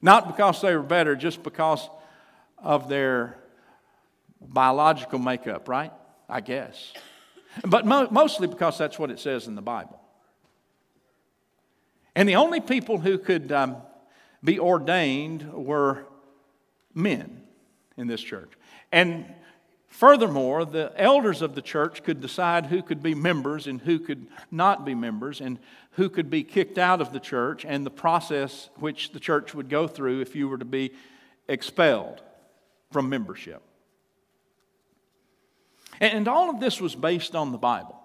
Not 0.00 0.26
because 0.28 0.60
they 0.60 0.74
were 0.74 0.82
better, 0.82 1.16
just 1.16 1.42
because 1.42 1.88
of 2.58 2.88
their 2.88 3.36
biological 4.40 5.18
makeup, 5.18 5.68
right? 5.68 5.92
I 6.28 6.40
guess. 6.40 6.92
But 7.66 7.86
mo- 7.86 8.08
mostly 8.10 8.46
because 8.46 8.78
that's 8.78 8.98
what 8.98 9.10
it 9.10 9.18
says 9.18 9.46
in 9.46 9.54
the 9.54 9.62
Bible. 9.62 10.00
And 12.16 12.28
the 12.28 12.34
only 12.34 12.60
people 12.60 12.98
who 12.98 13.18
could 13.18 13.52
um, 13.52 13.76
be 14.42 14.58
ordained 14.58 15.52
were 15.52 16.06
men 16.94 17.42
in 17.96 18.08
this 18.08 18.20
church. 18.20 18.50
And 18.90 19.26
Furthermore, 19.96 20.66
the 20.66 20.92
elders 20.96 21.40
of 21.40 21.54
the 21.54 21.62
church 21.62 22.02
could 22.02 22.20
decide 22.20 22.66
who 22.66 22.82
could 22.82 23.02
be 23.02 23.14
members 23.14 23.66
and 23.66 23.80
who 23.80 23.98
could 23.98 24.26
not 24.50 24.84
be 24.84 24.94
members, 24.94 25.40
and 25.40 25.58
who 25.92 26.10
could 26.10 26.28
be 26.28 26.42
kicked 26.42 26.76
out 26.76 27.00
of 27.00 27.14
the 27.14 27.18
church, 27.18 27.64
and 27.64 27.86
the 27.86 27.90
process 27.90 28.68
which 28.76 29.12
the 29.12 29.20
church 29.20 29.54
would 29.54 29.70
go 29.70 29.88
through 29.88 30.20
if 30.20 30.36
you 30.36 30.50
were 30.50 30.58
to 30.58 30.66
be 30.66 30.92
expelled 31.48 32.20
from 32.90 33.08
membership. 33.08 33.62
And 35.98 36.28
all 36.28 36.50
of 36.50 36.60
this 36.60 36.78
was 36.78 36.94
based 36.94 37.34
on 37.34 37.52
the 37.52 37.58
Bible. 37.58 37.98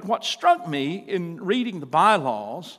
But 0.00 0.08
what 0.08 0.24
struck 0.24 0.66
me 0.66 1.04
in 1.06 1.44
reading 1.44 1.80
the 1.80 1.84
bylaws 1.84 2.78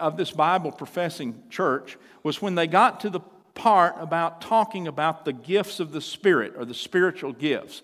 of 0.00 0.16
this 0.16 0.30
Bible 0.30 0.72
professing 0.72 1.42
church 1.50 1.98
was 2.22 2.40
when 2.40 2.54
they 2.54 2.66
got 2.66 3.00
to 3.00 3.10
the 3.10 3.20
part 3.52 3.94
about 3.98 4.40
talking 4.40 4.88
about 4.88 5.26
the 5.26 5.34
gifts 5.34 5.80
of 5.80 5.92
the 5.92 6.00
Spirit 6.00 6.54
or 6.56 6.64
the 6.64 6.72
spiritual 6.72 7.34
gifts. 7.34 7.82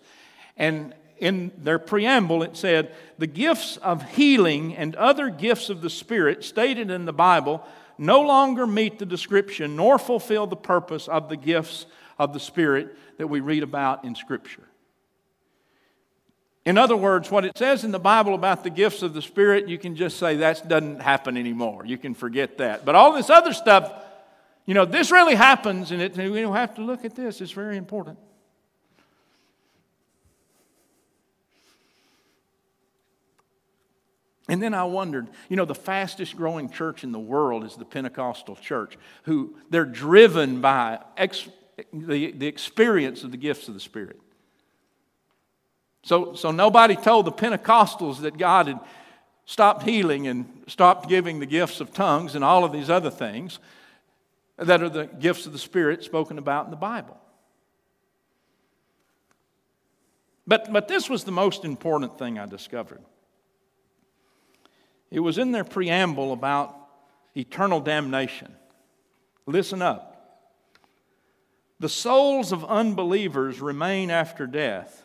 And 0.56 0.94
in 1.18 1.52
their 1.58 1.78
preamble, 1.78 2.42
it 2.42 2.56
said, 2.56 2.94
The 3.18 3.26
gifts 3.26 3.76
of 3.76 4.12
healing 4.12 4.74
and 4.74 4.96
other 4.96 5.28
gifts 5.28 5.68
of 5.68 5.82
the 5.82 5.90
Spirit 5.90 6.44
stated 6.44 6.90
in 6.90 7.04
the 7.04 7.12
Bible 7.12 7.62
no 7.98 8.22
longer 8.22 8.66
meet 8.66 8.98
the 8.98 9.04
description 9.04 9.76
nor 9.76 9.98
fulfill 9.98 10.46
the 10.46 10.56
purpose 10.56 11.08
of 11.08 11.28
the 11.28 11.36
gifts 11.36 11.84
of 12.18 12.32
the 12.32 12.40
Spirit 12.40 12.96
that 13.18 13.26
we 13.26 13.40
read 13.40 13.62
about 13.62 14.02
in 14.06 14.14
Scripture. 14.14 14.69
In 16.70 16.78
other 16.78 16.96
words, 16.96 17.32
what 17.32 17.44
it 17.44 17.58
says 17.58 17.82
in 17.82 17.90
the 17.90 17.98
Bible 17.98 18.32
about 18.32 18.62
the 18.62 18.70
gifts 18.70 19.02
of 19.02 19.12
the 19.12 19.20
Spirit, 19.20 19.66
you 19.66 19.76
can 19.76 19.96
just 19.96 20.18
say 20.18 20.36
that 20.36 20.68
doesn't 20.68 21.00
happen 21.00 21.36
anymore. 21.36 21.84
You 21.84 21.98
can 21.98 22.14
forget 22.14 22.58
that. 22.58 22.84
But 22.84 22.94
all 22.94 23.12
this 23.12 23.28
other 23.28 23.52
stuff, 23.52 23.92
you 24.66 24.74
know, 24.74 24.84
this 24.84 25.10
really 25.10 25.34
happens, 25.34 25.90
and 25.90 26.00
it, 26.00 26.16
we 26.16 26.42
have 26.42 26.76
to 26.76 26.82
look 26.82 27.04
at 27.04 27.16
this. 27.16 27.40
It's 27.40 27.50
very 27.50 27.76
important. 27.76 28.18
And 34.48 34.62
then 34.62 34.72
I 34.72 34.84
wondered, 34.84 35.26
you 35.48 35.56
know, 35.56 35.64
the 35.64 35.74
fastest 35.74 36.36
growing 36.36 36.70
church 36.70 37.02
in 37.02 37.10
the 37.10 37.18
world 37.18 37.64
is 37.64 37.74
the 37.74 37.84
Pentecostal 37.84 38.54
church, 38.54 38.96
who 39.24 39.56
they're 39.70 39.84
driven 39.84 40.60
by 40.60 41.00
ex, 41.16 41.48
the, 41.92 42.30
the 42.30 42.46
experience 42.46 43.24
of 43.24 43.32
the 43.32 43.36
gifts 43.36 43.66
of 43.66 43.74
the 43.74 43.80
Spirit. 43.80 44.20
So, 46.02 46.34
so 46.34 46.50
nobody 46.50 46.96
told 46.96 47.26
the 47.26 47.32
Pentecostals 47.32 48.20
that 48.20 48.38
God 48.38 48.68
had 48.68 48.80
stopped 49.44 49.82
healing 49.82 50.26
and 50.26 50.46
stopped 50.66 51.08
giving 51.08 51.40
the 51.40 51.46
gifts 51.46 51.80
of 51.80 51.92
tongues 51.92 52.34
and 52.34 52.44
all 52.44 52.64
of 52.64 52.72
these 52.72 52.88
other 52.88 53.10
things 53.10 53.58
that 54.56 54.82
are 54.82 54.88
the 54.88 55.06
gifts 55.06 55.46
of 55.46 55.52
the 55.52 55.58
Spirit 55.58 56.04
spoken 56.04 56.38
about 56.38 56.66
in 56.66 56.70
the 56.70 56.76
Bible. 56.76 57.18
But, 60.46 60.72
but 60.72 60.88
this 60.88 61.08
was 61.08 61.24
the 61.24 61.32
most 61.32 61.64
important 61.64 62.18
thing 62.18 62.38
I 62.38 62.46
discovered. 62.46 63.00
It 65.10 65.20
was 65.20 65.38
in 65.38 65.52
their 65.52 65.64
preamble 65.64 66.32
about 66.32 66.74
eternal 67.36 67.80
damnation. 67.80 68.54
Listen 69.46 69.82
up. 69.82 70.06
The 71.78 71.88
souls 71.88 72.52
of 72.52 72.64
unbelievers 72.64 73.60
remain 73.60 74.10
after 74.10 74.46
death 74.46 75.04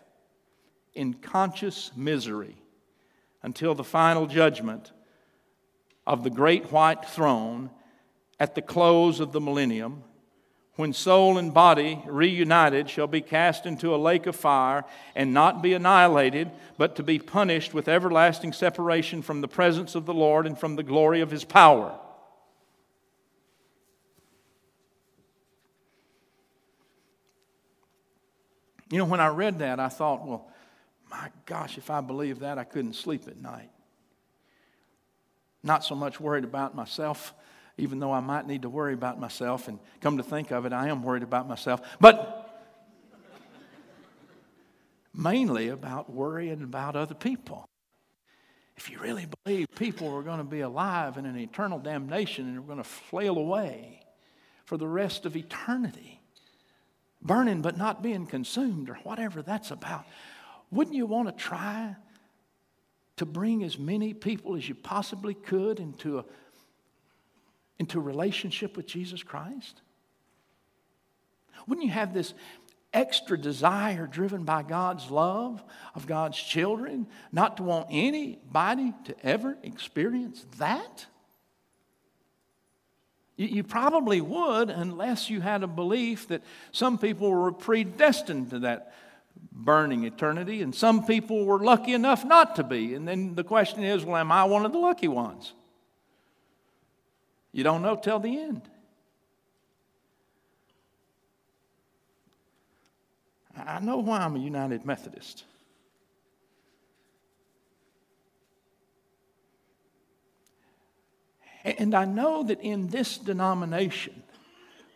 in 0.96 1.14
conscious 1.14 1.92
misery 1.96 2.56
until 3.44 3.76
the 3.76 3.84
final 3.84 4.26
judgment 4.26 4.92
of 6.08 6.24
the 6.24 6.30
great 6.30 6.72
white 6.72 7.06
throne 7.06 7.70
at 8.40 8.56
the 8.56 8.62
close 8.62 9.20
of 9.20 9.32
the 9.32 9.42
millennium, 9.42 10.04
when 10.76 10.92
soul 10.92 11.38
and 11.38 11.54
body 11.54 12.02
reunited 12.06 12.90
shall 12.90 13.08
be 13.08 13.22
cast 13.22 13.66
into 13.66 13.96
a 13.96 13.98
lake 13.98 14.26
of 14.26 14.36
fire 14.36 14.84
and 15.16 15.34
not 15.34 15.62
be 15.62 15.74
annihilated, 15.74 16.52
but 16.78 16.98
to 16.98 17.04
be 17.04 17.18
punished 17.18 17.74
with 17.74 17.88
everlasting 17.88 18.52
separation 18.52 19.22
from 19.22 19.40
the 19.40 19.48
presence 19.48 19.96
of 19.96 20.06
the 20.06 20.14
Lord 20.14 20.46
and 20.46 20.60
from 20.60 20.76
the 20.76 20.84
glory 20.84 21.22
of 21.22 21.32
his 21.32 21.46
power. 21.46 21.98
You 28.92 28.98
know, 28.98 29.06
when 29.06 29.22
I 29.22 29.28
read 29.28 29.60
that, 29.60 29.80
I 29.80 29.88
thought, 29.90 30.26
well, 30.28 30.52
my 31.22 31.30
gosh, 31.46 31.78
if 31.78 31.90
I 31.90 32.02
believed 32.02 32.42
that, 32.42 32.58
I 32.58 32.64
couldn't 32.64 32.94
sleep 32.94 33.28
at 33.28 33.38
night. 33.38 33.70
Not 35.64 35.84
so 35.84 35.96
much 35.96 36.20
worried 36.20 36.44
about 36.44 36.76
myself, 36.76 37.34
even 37.78 38.00
though 38.00 38.12
I 38.12 38.20
might 38.20 38.48
need 38.48 38.64
to 38.64 38.70
worry 38.70 38.94
about 38.94 39.20
myself, 39.20 39.68
and 39.68 39.80
come 40.02 40.18
to 40.18 40.24
think 40.24 40.52
of 40.52 40.66
it, 40.66 40.74
I 40.74 40.90
am 40.90 41.04
worried 41.04 41.24
about 41.24 41.48
myself, 41.48 41.82
but 42.00 42.42
mainly 45.14 45.70
about 45.70 46.12
worrying 46.12 46.62
about 46.62 46.96
other 46.96 47.16
people. 47.16 47.66
If 48.78 48.90
you 48.90 49.00
really 49.00 49.28
believe 49.44 49.68
people 49.76 50.14
are 50.14 50.22
going 50.22 50.40
to 50.40 50.44
be 50.44 50.60
alive 50.60 51.18
in 51.18 51.26
an 51.26 51.38
eternal 51.38 51.80
damnation 51.80 52.48
and 52.48 52.58
are 52.58 52.62
going 52.62 52.78
to 52.78 52.84
flail 52.84 53.38
away 53.38 54.02
for 54.66 54.78
the 54.78 54.88
rest 54.88 55.26
of 55.26 55.38
eternity, 55.38 56.20
burning 57.22 57.62
but 57.62 57.78
not 57.78 58.04
being 58.04 58.26
consumed, 58.26 58.90
or 58.90 58.96
whatever 58.96 59.42
that's 59.42 59.72
about, 59.72 60.06
wouldn't 60.76 60.96
you 60.96 61.06
want 61.06 61.28
to 61.28 61.44
try 61.44 61.96
to 63.18 63.26
bring 63.26 63.64
as 63.64 63.80
many 63.80 64.14
people 64.14 64.56
as 64.56 64.68
you 64.68 64.76
possibly 64.76 65.34
could 65.34 65.80
into 65.80 66.20
a, 66.20 66.26
into 67.80 67.98
a 67.98 68.02
relationship 68.02 68.76
with 68.76 68.86
Jesus 68.86 69.24
Christ? 69.24 69.82
Wouldn't 71.66 71.86
you 71.86 71.94
have 71.94 72.14
this 72.14 72.34
extra 72.94 73.38
desire 73.38 74.06
driven 74.06 74.44
by 74.44 74.64
God's 74.64 75.10
love 75.10 75.64
of 75.96 76.08
God's 76.08 76.38
children 76.38 77.08
not 77.32 77.58
to 77.58 77.64
want 77.64 77.88
anybody 77.90 78.94
to 79.06 79.16
ever 79.24 79.58
experience 79.64 80.46
that? 80.58 81.06
You, 83.38 83.64
probably 83.64 84.22
would 84.22 84.70
unless 84.70 85.30
you 85.30 85.42
had 85.42 85.62
a 85.62 85.68
belief 85.68 86.30
that 86.30 86.42
some 86.72 86.98
people 86.98 87.30
were 87.30 87.52
predestined 87.52 88.52
to 88.52 88.60
that 88.60 88.94
burning 89.52 90.04
eternity, 90.04 90.62
and 90.62 90.74
some 90.74 91.06
people 91.06 91.46
were 91.46 91.60
lucky 91.60 91.94
enough 91.94 92.24
not 92.24 92.56
to 92.58 92.64
be. 92.64 92.94
And 92.94 93.08
then 93.08 93.36
the 93.36 93.44
question 93.44 93.84
is 93.84 94.06
well, 94.06 94.18
am 94.18 94.32
I 94.32 94.44
one 94.44 94.66
of 94.66 94.72
the 94.72 94.80
lucky 94.80 95.08
ones? 95.08 95.54
You 97.52 97.64
don't 97.64 97.82
know 97.82 97.96
till 97.96 98.20
the 98.20 98.38
end. 98.38 98.62
I 103.58 103.80
know 103.80 103.98
why 103.98 104.20
I'm 104.20 104.36
a 104.36 104.40
United 104.40 104.86
Methodist. 104.86 105.46
And 111.64 111.96
I 111.96 112.06
know 112.06 112.44
that 112.44 112.62
in 112.62 112.88
this 112.88 113.18
denomination, 113.18 114.22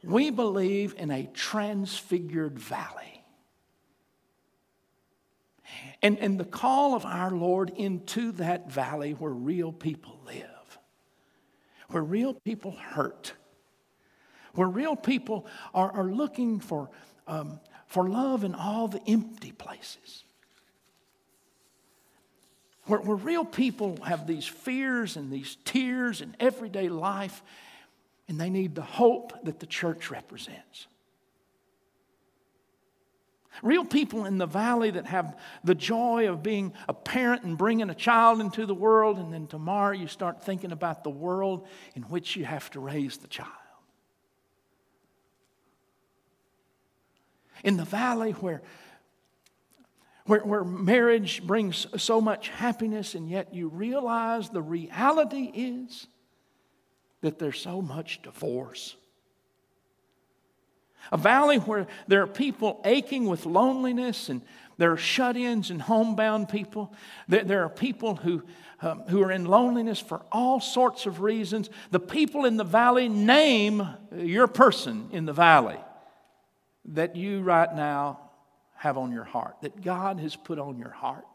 we 0.03 0.29
believe 0.29 0.93
in 0.97 1.09
a 1.09 1.27
transfigured 1.33 2.59
valley. 2.59 3.18
And, 6.01 6.17
and 6.19 6.39
the 6.39 6.45
call 6.45 6.95
of 6.95 7.05
our 7.05 7.31
Lord 7.31 7.71
into 7.75 8.31
that 8.33 8.71
valley 8.71 9.11
where 9.11 9.31
real 9.31 9.71
people 9.71 10.19
live, 10.25 10.79
where 11.89 12.03
real 12.03 12.33
people 12.33 12.71
hurt, 12.71 13.33
where 14.53 14.67
real 14.67 14.95
people 14.95 15.45
are, 15.73 15.91
are 15.91 16.11
looking 16.11 16.59
for, 16.59 16.89
um, 17.27 17.59
for 17.87 18.07
love 18.07 18.43
in 18.43 18.55
all 18.55 18.87
the 18.87 19.01
empty 19.07 19.51
places. 19.51 20.23
Where, 22.85 22.99
where 22.99 23.17
real 23.17 23.45
people 23.45 23.99
have 24.03 24.25
these 24.25 24.45
fears 24.45 25.15
and 25.15 25.31
these 25.31 25.57
tears 25.65 26.21
in 26.21 26.35
everyday 26.39 26.89
life, 26.89 27.43
and 28.27 28.39
they 28.39 28.49
need 28.49 28.73
the 28.73 28.81
hope 28.81 29.33
that 29.43 29.59
the 29.59 29.65
church 29.65 30.09
represents. 30.09 30.87
Real 33.61 33.85
people 33.85 34.25
in 34.25 34.37
the 34.37 34.45
valley 34.45 34.91
that 34.91 35.05
have 35.07 35.37
the 35.63 35.75
joy 35.75 36.29
of 36.29 36.41
being 36.43 36.73
a 36.87 36.93
parent 36.93 37.43
and 37.43 37.57
bringing 37.57 37.89
a 37.89 37.95
child 37.95 38.39
into 38.39 38.65
the 38.65 38.73
world, 38.73 39.17
and 39.17 39.33
then 39.33 39.47
tomorrow 39.47 39.93
you 39.93 40.07
start 40.07 40.43
thinking 40.43 40.71
about 40.71 41.03
the 41.03 41.09
world 41.09 41.67
in 41.95 42.03
which 42.03 42.35
you 42.35 42.45
have 42.45 42.69
to 42.71 42.79
raise 42.79 43.17
the 43.17 43.27
child. 43.27 43.51
In 47.63 47.75
the 47.75 47.85
valley 47.85 48.31
where, 48.31 48.61
where, 50.25 50.39
where 50.41 50.63
marriage 50.63 51.45
brings 51.45 51.87
so 52.01 52.21
much 52.21 52.49
happiness, 52.49 53.15
and 53.15 53.29
yet 53.29 53.53
you 53.53 53.67
realize 53.67 54.49
the 54.49 54.61
reality 54.61 55.51
is 55.53 56.07
that 57.21 57.37
there's 57.39 57.59
so 57.59 57.81
much 57.81 58.21
divorce 58.21 58.95
a 61.11 61.17
valley 61.17 61.57
where 61.57 61.87
there 62.07 62.21
are 62.21 62.27
people 62.27 62.81
aching 62.85 63.25
with 63.25 63.45
loneliness 63.45 64.29
and 64.29 64.41
there 64.77 64.93
are 64.93 64.97
shut 64.97 65.35
ins 65.35 65.71
and 65.71 65.81
homebound 65.81 66.47
people. 66.47 66.93
There 67.27 67.65
are 67.65 67.69
people 67.69 68.15
who, 68.15 68.43
um, 68.81 69.01
who 69.09 69.21
are 69.21 69.31
in 69.31 69.43
loneliness 69.43 69.99
for 69.99 70.21
all 70.31 70.61
sorts 70.61 71.05
of 71.05 71.19
reasons. 71.19 71.69
The 71.91 71.99
people 71.99 72.45
in 72.45 72.55
the 72.55 72.63
valley 72.63 73.09
name 73.09 73.85
your 74.15 74.47
person 74.47 75.09
in 75.11 75.25
the 75.25 75.33
valley 75.33 75.77
that 76.85 77.17
you 77.17 77.41
right 77.41 77.75
now 77.75 78.19
have 78.75 78.97
on 78.97 79.11
your 79.11 79.25
heart, 79.25 79.57
that 79.63 79.81
God 79.81 80.21
has 80.21 80.37
put 80.37 80.57
on 80.57 80.79
your 80.79 80.91
heart. 80.91 81.25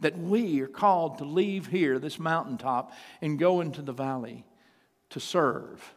That 0.00 0.18
we 0.18 0.60
are 0.60 0.68
called 0.68 1.18
to 1.18 1.24
leave 1.24 1.66
here, 1.68 1.98
this 1.98 2.18
mountaintop, 2.18 2.92
and 3.22 3.38
go 3.38 3.62
into 3.62 3.80
the 3.80 3.94
valley 3.94 4.44
to 5.08 5.20
serve 5.20 5.94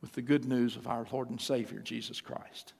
with 0.00 0.12
the 0.12 0.22
good 0.22 0.44
news 0.44 0.76
of 0.76 0.86
our 0.86 1.06
Lord 1.12 1.30
and 1.30 1.40
Savior, 1.40 1.80
Jesus 1.80 2.20
Christ. 2.20 2.72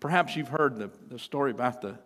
Perhaps 0.00 0.34
you've 0.34 0.48
heard 0.48 0.78
the, 0.78 0.90
the 1.08 1.18
story 1.18 1.52
about 1.52 1.80
the, 1.80 1.96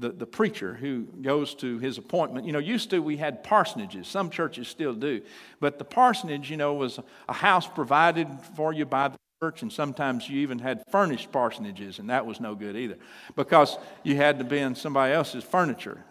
the, 0.00 0.08
the 0.08 0.26
preacher 0.26 0.74
who 0.74 1.04
goes 1.22 1.54
to 1.54 1.78
his 1.78 1.96
appointment. 1.96 2.44
You 2.44 2.52
know, 2.52 2.58
used 2.58 2.90
to 2.90 2.98
we 2.98 3.16
had 3.16 3.44
parsonages. 3.44 4.06
Some 4.06 4.30
churches 4.30 4.66
still 4.66 4.94
do. 4.94 5.22
But 5.60 5.78
the 5.78 5.84
parsonage, 5.84 6.50
you 6.50 6.56
know, 6.56 6.74
was 6.74 6.98
a 7.28 7.32
house 7.32 7.68
provided 7.68 8.28
for 8.56 8.72
you 8.72 8.84
by 8.84 9.08
the 9.08 9.16
church, 9.40 9.62
and 9.62 9.72
sometimes 9.72 10.28
you 10.28 10.40
even 10.40 10.58
had 10.58 10.82
furnished 10.90 11.30
parsonages, 11.30 12.00
and 12.00 12.10
that 12.10 12.26
was 12.26 12.40
no 12.40 12.54
good 12.54 12.76
either 12.76 12.96
because 13.36 13.78
you 14.02 14.16
had 14.16 14.38
to 14.38 14.44
be 14.44 14.58
in 14.58 14.74
somebody 14.74 15.12
else's 15.12 15.44
furniture, 15.44 16.02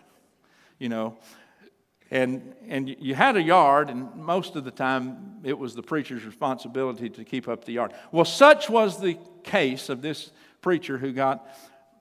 you 0.79 0.87
know. 0.87 1.17
And, 2.11 2.53
and 2.67 2.95
you 2.99 3.15
had 3.15 3.35
a 3.35 3.41
yard, 3.41 3.89
and 3.89 4.15
most 4.15 4.55
of 4.55 4.63
the 4.63 4.71
time 4.71 5.37
it 5.43 5.57
was 5.57 5.75
the 5.75 5.81
preacher's 5.81 6.23
responsibility 6.23 7.09
to 7.09 7.23
keep 7.23 7.47
up 7.47 7.65
the 7.65 7.73
yard. 7.73 7.93
Well, 8.11 8.25
such 8.25 8.69
was 8.69 8.99
the 8.99 9.17
case 9.43 9.89
of 9.89 10.01
this 10.01 10.31
preacher 10.61 10.97
who 10.97 11.11
got, 11.11 11.47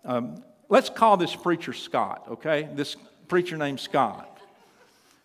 um, 0.04 0.44
let's 0.68 0.90
call 0.90 1.16
this 1.16 1.34
preacher 1.34 1.72
Scott, 1.72 2.26
okay? 2.30 2.68
This 2.74 2.96
preacher 3.28 3.56
named 3.56 3.80
Scott 3.80 4.40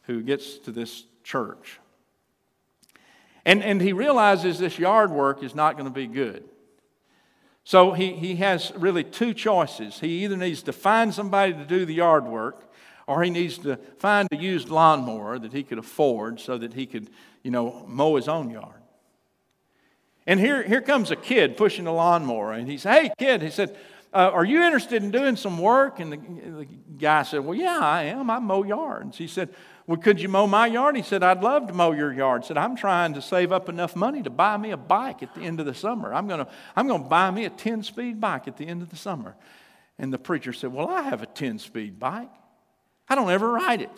who 0.04 0.24
gets 0.24 0.58
to 0.60 0.72
this 0.72 1.04
church. 1.24 1.80
And, 3.46 3.64
and 3.64 3.82
he 3.82 3.94
realizes 3.94 4.60
this 4.60 4.80
yard 4.80 5.12
work 5.12 5.44
is 5.44 5.54
not 5.54 5.74
going 5.74 5.86
to 5.86 5.94
be 5.94 6.08
good. 6.08 6.44
So 7.64 7.94
he, 7.94 8.14
he 8.14 8.36
has 8.38 8.72
really 8.76 9.04
two 9.04 9.34
choices. 9.34 10.00
He 10.00 10.24
either 10.24 10.36
needs 10.36 10.64
to 10.64 10.74
find 10.74 11.14
somebody 11.14 11.54
to 11.54 11.66
do 11.66 11.86
the 11.86 11.94
yard 11.94 12.26
work, 12.26 12.69
or 13.10 13.24
he 13.24 13.32
needs 13.32 13.58
to 13.58 13.76
find 13.98 14.30
a 14.32 14.36
used 14.36 14.70
lawnmower 14.70 15.40
that 15.40 15.52
he 15.52 15.64
could 15.64 15.80
afford 15.80 16.40
so 16.40 16.60
that 16.60 16.76
he 16.76 16.86
could, 16.86 17.10
you 17.42 17.50
know, 17.50 17.84
mow 17.88 18.16
his 18.16 18.28
own 18.28 18.52
yard. 18.52 18.84
And 20.28 20.40
here, 20.40 20.62
here 20.62 20.82
comes 20.82 21.10
a 21.10 21.16
kid 21.16 21.58
pushing 21.58 21.88
a 21.88 21.92
lawnmower, 21.92 22.54
and 22.54 22.70
he 22.70 22.78
said, 22.78 22.94
Hey, 22.94 23.12
kid, 23.18 23.42
he 23.42 23.50
said, 23.50 23.76
uh, 24.14 24.30
Are 24.32 24.46
you 24.46 24.62
interested 24.62 25.02
in 25.02 25.10
doing 25.10 25.36
some 25.36 25.58
work? 25.58 26.00
And 26.00 26.14
the, 26.14 26.18
the, 26.18 26.68
guy 27.00 27.24
said, 27.24 27.40
Well, 27.40 27.56
yeah, 27.56 27.80
I 27.80 28.04
am. 28.04 28.30
I 28.30 28.38
mow 28.38 28.64
yards. 28.64 29.18
He 29.18 29.26
said, 29.26 29.50
Well, 29.88 29.98
could 29.98 30.22
you 30.22 30.30
mow 30.30 30.46
my 30.46 30.68
yard? 30.68 30.96
He 30.96 31.02
said, 31.02 31.24
I'd 31.24 31.42
love 31.42 31.66
to 31.66 31.74
mow 31.74 31.94
your 31.94 32.14
yard. 32.14 32.44
He 32.44 32.48
said, 32.50 32.60
I'm 32.60 32.76
trying 32.76 33.16
to 33.16 33.24
save 33.24 33.52
up 33.52 33.70
enough 33.70 33.96
money 33.96 34.22
to 34.22 34.30
buy 34.30 34.56
me 34.58 34.70
a 34.70 34.78
bike 34.78 35.24
at 35.24 35.34
the 35.34 35.42
end 35.42 35.60
of 35.60 35.66
the 35.66 35.74
summer. 35.74 36.14
I'm 36.14 36.28
going 36.28 36.46
to 36.46 36.52
I'm 36.76 36.88
going 36.88 37.02
to 37.02 37.10
buy 37.10 37.32
me 37.32 37.46
a 37.46 37.50
10 37.50 37.82
speed 37.82 38.22
bike 38.22 38.48
at 38.48 38.58
the 38.58 38.68
end 38.68 38.84
of 38.84 38.92
the 38.92 38.98
summer. 38.98 39.36
And 39.98 40.14
the 40.14 40.20
preacher 40.20 40.54
said, 40.54 40.72
Well, 40.72 40.90
I 40.90 41.02
have 41.02 41.24
a 41.24 41.26
10 41.26 41.58
speed 41.58 41.98
bike. 41.98 42.30
I 43.10 43.16
don't 43.16 43.30
ever 43.30 43.52
ride 43.52 43.82
it. 43.82 43.92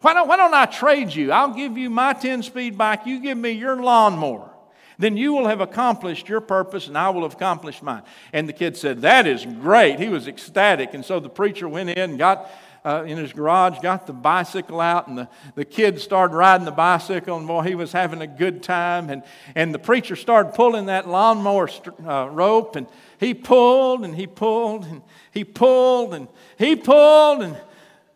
Why 0.00 0.14
don't, 0.14 0.28
why 0.28 0.36
don't 0.36 0.54
I 0.54 0.66
trade 0.66 1.14
you? 1.14 1.32
I'll 1.32 1.54
give 1.54 1.76
you 1.76 1.90
my 1.90 2.12
10 2.12 2.42
speed 2.42 2.78
bike, 2.78 3.06
you 3.06 3.20
give 3.20 3.36
me 3.36 3.50
your 3.50 3.82
lawnmower. 3.82 4.50
Then 4.98 5.16
you 5.16 5.32
will 5.32 5.46
have 5.46 5.62
accomplished 5.62 6.28
your 6.28 6.42
purpose 6.42 6.86
and 6.86 6.96
I 6.96 7.08
will 7.08 7.22
have 7.22 7.32
accomplished 7.32 7.82
mine. 7.82 8.02
And 8.34 8.46
the 8.46 8.52
kid 8.52 8.76
said, 8.76 9.00
That 9.00 9.26
is 9.26 9.46
great. 9.46 9.98
He 9.98 10.08
was 10.08 10.28
ecstatic. 10.28 10.92
And 10.92 11.02
so 11.02 11.20
the 11.20 11.30
preacher 11.30 11.66
went 11.68 11.88
in 11.88 12.10
and 12.10 12.18
got 12.18 12.50
uh, 12.84 13.04
in 13.06 13.18
his 13.18 13.32
garage, 13.32 13.78
got 13.80 14.06
the 14.06 14.12
bicycle 14.12 14.80
out, 14.80 15.06
and 15.06 15.18
the, 15.18 15.28
the 15.54 15.64
kid 15.64 16.00
started 16.00 16.34
riding 16.34 16.64
the 16.64 16.70
bicycle, 16.70 17.36
and 17.36 17.46
boy, 17.46 17.62
he 17.62 17.74
was 17.74 17.92
having 17.92 18.22
a 18.22 18.26
good 18.26 18.62
time. 18.62 19.10
And, 19.10 19.22
and 19.54 19.74
the 19.74 19.78
preacher 19.78 20.16
started 20.16 20.54
pulling 20.54 20.86
that 20.86 21.06
lawnmower 21.08 21.68
uh, 22.06 22.28
rope, 22.30 22.76
and 22.76 22.86
he 23.18 23.34
pulled, 23.34 24.04
and 24.04 24.16
he 24.16 24.26
pulled, 24.26 24.84
and 24.84 25.02
he 25.30 25.44
pulled, 25.44 26.14
and 26.14 26.28
he 26.56 26.74
pulled, 26.74 27.42
and 27.42 27.56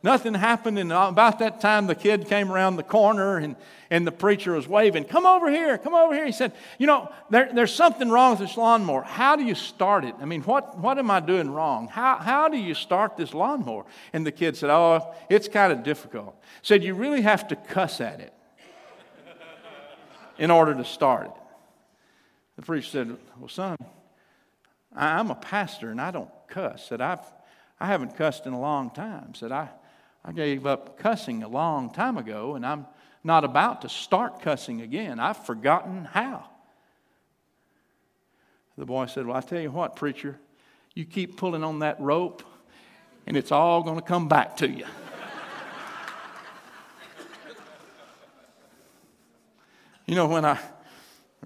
Nothing 0.04 0.34
happened, 0.34 0.78
and 0.78 0.92
about 0.92 1.38
that 1.38 1.62
time, 1.62 1.86
the 1.86 1.94
kid 1.94 2.28
came 2.28 2.52
around 2.52 2.76
the 2.76 2.82
corner, 2.82 3.38
and, 3.38 3.56
and 3.88 4.06
the 4.06 4.12
preacher 4.12 4.52
was 4.52 4.68
waving, 4.68 5.04
Come 5.04 5.24
over 5.24 5.50
here, 5.50 5.78
come 5.78 5.94
over 5.94 6.14
here. 6.14 6.26
He 6.26 6.32
said, 6.32 6.52
You 6.78 6.86
know, 6.86 7.10
there, 7.30 7.48
there's 7.50 7.74
something 7.74 8.10
wrong 8.10 8.32
with 8.32 8.40
this 8.40 8.58
lawnmower. 8.58 9.00
How 9.00 9.34
do 9.34 9.42
you 9.42 9.54
start 9.54 10.04
it? 10.04 10.14
I 10.20 10.26
mean, 10.26 10.42
what, 10.42 10.76
what 10.76 10.98
am 10.98 11.10
I 11.10 11.20
doing 11.20 11.50
wrong? 11.50 11.88
How, 11.88 12.18
how 12.18 12.50
do 12.50 12.58
you 12.58 12.74
start 12.74 13.16
this 13.16 13.32
lawnmower? 13.32 13.86
And 14.12 14.26
the 14.26 14.30
kid 14.30 14.58
said, 14.58 14.68
Oh, 14.68 15.14
it's 15.30 15.48
kind 15.48 15.72
of 15.72 15.82
difficult. 15.82 16.38
Said, 16.60 16.84
You 16.84 16.92
really 16.92 17.22
have 17.22 17.48
to 17.48 17.56
cuss 17.56 18.02
at 18.02 18.20
it 18.20 18.34
in 20.36 20.50
order 20.50 20.74
to 20.74 20.84
start 20.84 21.28
it. 21.28 21.42
The 22.56 22.62
preacher 22.62 22.88
said, 22.88 23.16
Well, 23.38 23.48
son, 23.48 23.78
I'm 24.94 25.30
a 25.30 25.34
pastor 25.34 25.90
and 25.90 25.98
I 25.98 26.10
don't 26.10 26.28
cuss. 26.46 26.88
Said, 26.88 27.00
I've, 27.00 27.24
I 27.80 27.86
haven't 27.86 28.18
cussed 28.18 28.44
in 28.44 28.52
a 28.52 28.60
long 28.60 28.90
time. 28.90 29.32
Said, 29.34 29.50
I, 29.50 29.70
I 30.24 30.32
gave 30.32 30.66
up 30.66 30.98
cussing 30.98 31.42
a 31.42 31.48
long 31.48 31.90
time 31.90 32.16
ago, 32.16 32.54
and 32.54 32.64
I'm 32.64 32.86
not 33.22 33.44
about 33.44 33.82
to 33.82 33.88
start 33.88 34.40
cussing 34.40 34.80
again. 34.80 35.20
I've 35.20 35.44
forgotten 35.44 36.06
how. 36.06 36.46
The 38.78 38.86
boy 38.86 39.06
said, 39.06 39.26
Well, 39.26 39.36
I 39.36 39.40
tell 39.40 39.60
you 39.60 39.70
what, 39.70 39.96
preacher, 39.96 40.38
you 40.94 41.04
keep 41.04 41.36
pulling 41.36 41.62
on 41.62 41.80
that 41.80 42.00
rope, 42.00 42.42
and 43.26 43.36
it's 43.36 43.52
all 43.52 43.82
going 43.82 43.96
to 43.96 44.02
come 44.02 44.28
back 44.28 44.56
to 44.58 44.68
you. 44.68 44.86
you 50.06 50.14
know, 50.14 50.26
when 50.26 50.44
I 50.44 50.58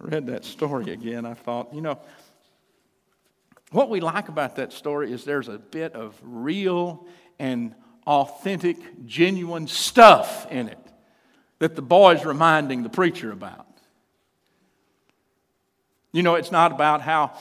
read 0.00 0.26
that 0.26 0.44
story 0.44 0.92
again, 0.92 1.26
I 1.26 1.34
thought, 1.34 1.74
you 1.74 1.80
know, 1.80 1.98
what 3.70 3.90
we 3.90 4.00
like 4.00 4.28
about 4.28 4.56
that 4.56 4.72
story 4.72 5.12
is 5.12 5.24
there's 5.24 5.48
a 5.48 5.58
bit 5.58 5.94
of 5.94 6.18
real 6.22 7.06
and 7.38 7.74
authentic, 8.08 8.78
genuine 9.06 9.68
stuff 9.68 10.50
in 10.50 10.68
it 10.68 10.78
that 11.58 11.76
the 11.76 11.82
boy's 11.82 12.24
reminding 12.24 12.82
the 12.82 12.88
preacher 12.88 13.30
about. 13.30 13.66
You 16.10 16.22
know, 16.22 16.36
it's 16.36 16.50
not 16.50 16.72
about 16.72 17.02
how 17.02 17.36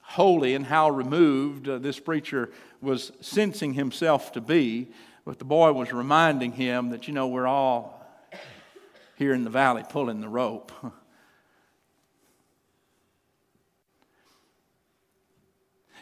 holy 0.00 0.54
and 0.54 0.66
how 0.66 0.90
removed 0.90 1.68
uh, 1.68 1.78
this 1.78 2.00
preacher 2.00 2.50
was 2.80 3.12
sensing 3.20 3.74
himself 3.74 4.32
to 4.32 4.40
be, 4.40 4.88
but 5.24 5.38
the 5.38 5.44
boy 5.44 5.72
was 5.72 5.92
reminding 5.92 6.52
him 6.52 6.90
that, 6.90 7.06
you 7.06 7.14
know, 7.14 7.28
we're 7.28 7.46
all 7.46 8.04
here 9.16 9.32
in 9.32 9.44
the 9.44 9.50
valley 9.50 9.84
pulling 9.88 10.20
the 10.20 10.28
rope. 10.28 10.72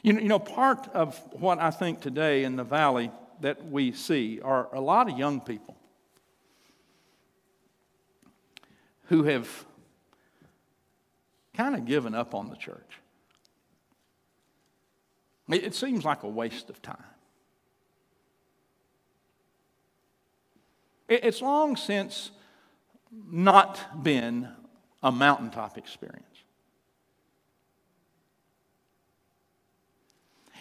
You 0.05 0.15
know, 0.15 0.21
you 0.21 0.29
know, 0.29 0.41
part 0.41 0.89
of 0.95 1.17
what 1.31 1.61
I 1.61 1.71
think 1.71 2.01
today 2.01 2.43
in 2.43 2.57
the 2.57 2.65
valley 2.65 3.13
that 3.43 3.69
we 3.69 3.93
see 3.93 4.41
are 4.41 4.69
a 4.75 4.81
lot 4.81 5.11
of 5.11 5.19
young 5.19 5.41
people 5.41 5.77
who 9.07 9.25
have 9.25 9.67
kind 11.55 11.75
of 11.75 11.85
given 11.85 12.15
up 12.15 12.35
on 12.35 12.49
the 12.49 12.57
church. 12.57 12.99
It 15.49 15.75
seems 15.75 16.05
like 16.05 16.23
a 16.23 16.29
waste 16.29 16.71
of 16.71 16.81
time. 16.81 17.05
It's 21.09 21.43
long 21.43 21.77
since 21.77 22.31
not 23.31 24.03
been 24.03 24.49
a 25.03 25.13
mountaintop 25.13 25.77
experience. 25.77 26.25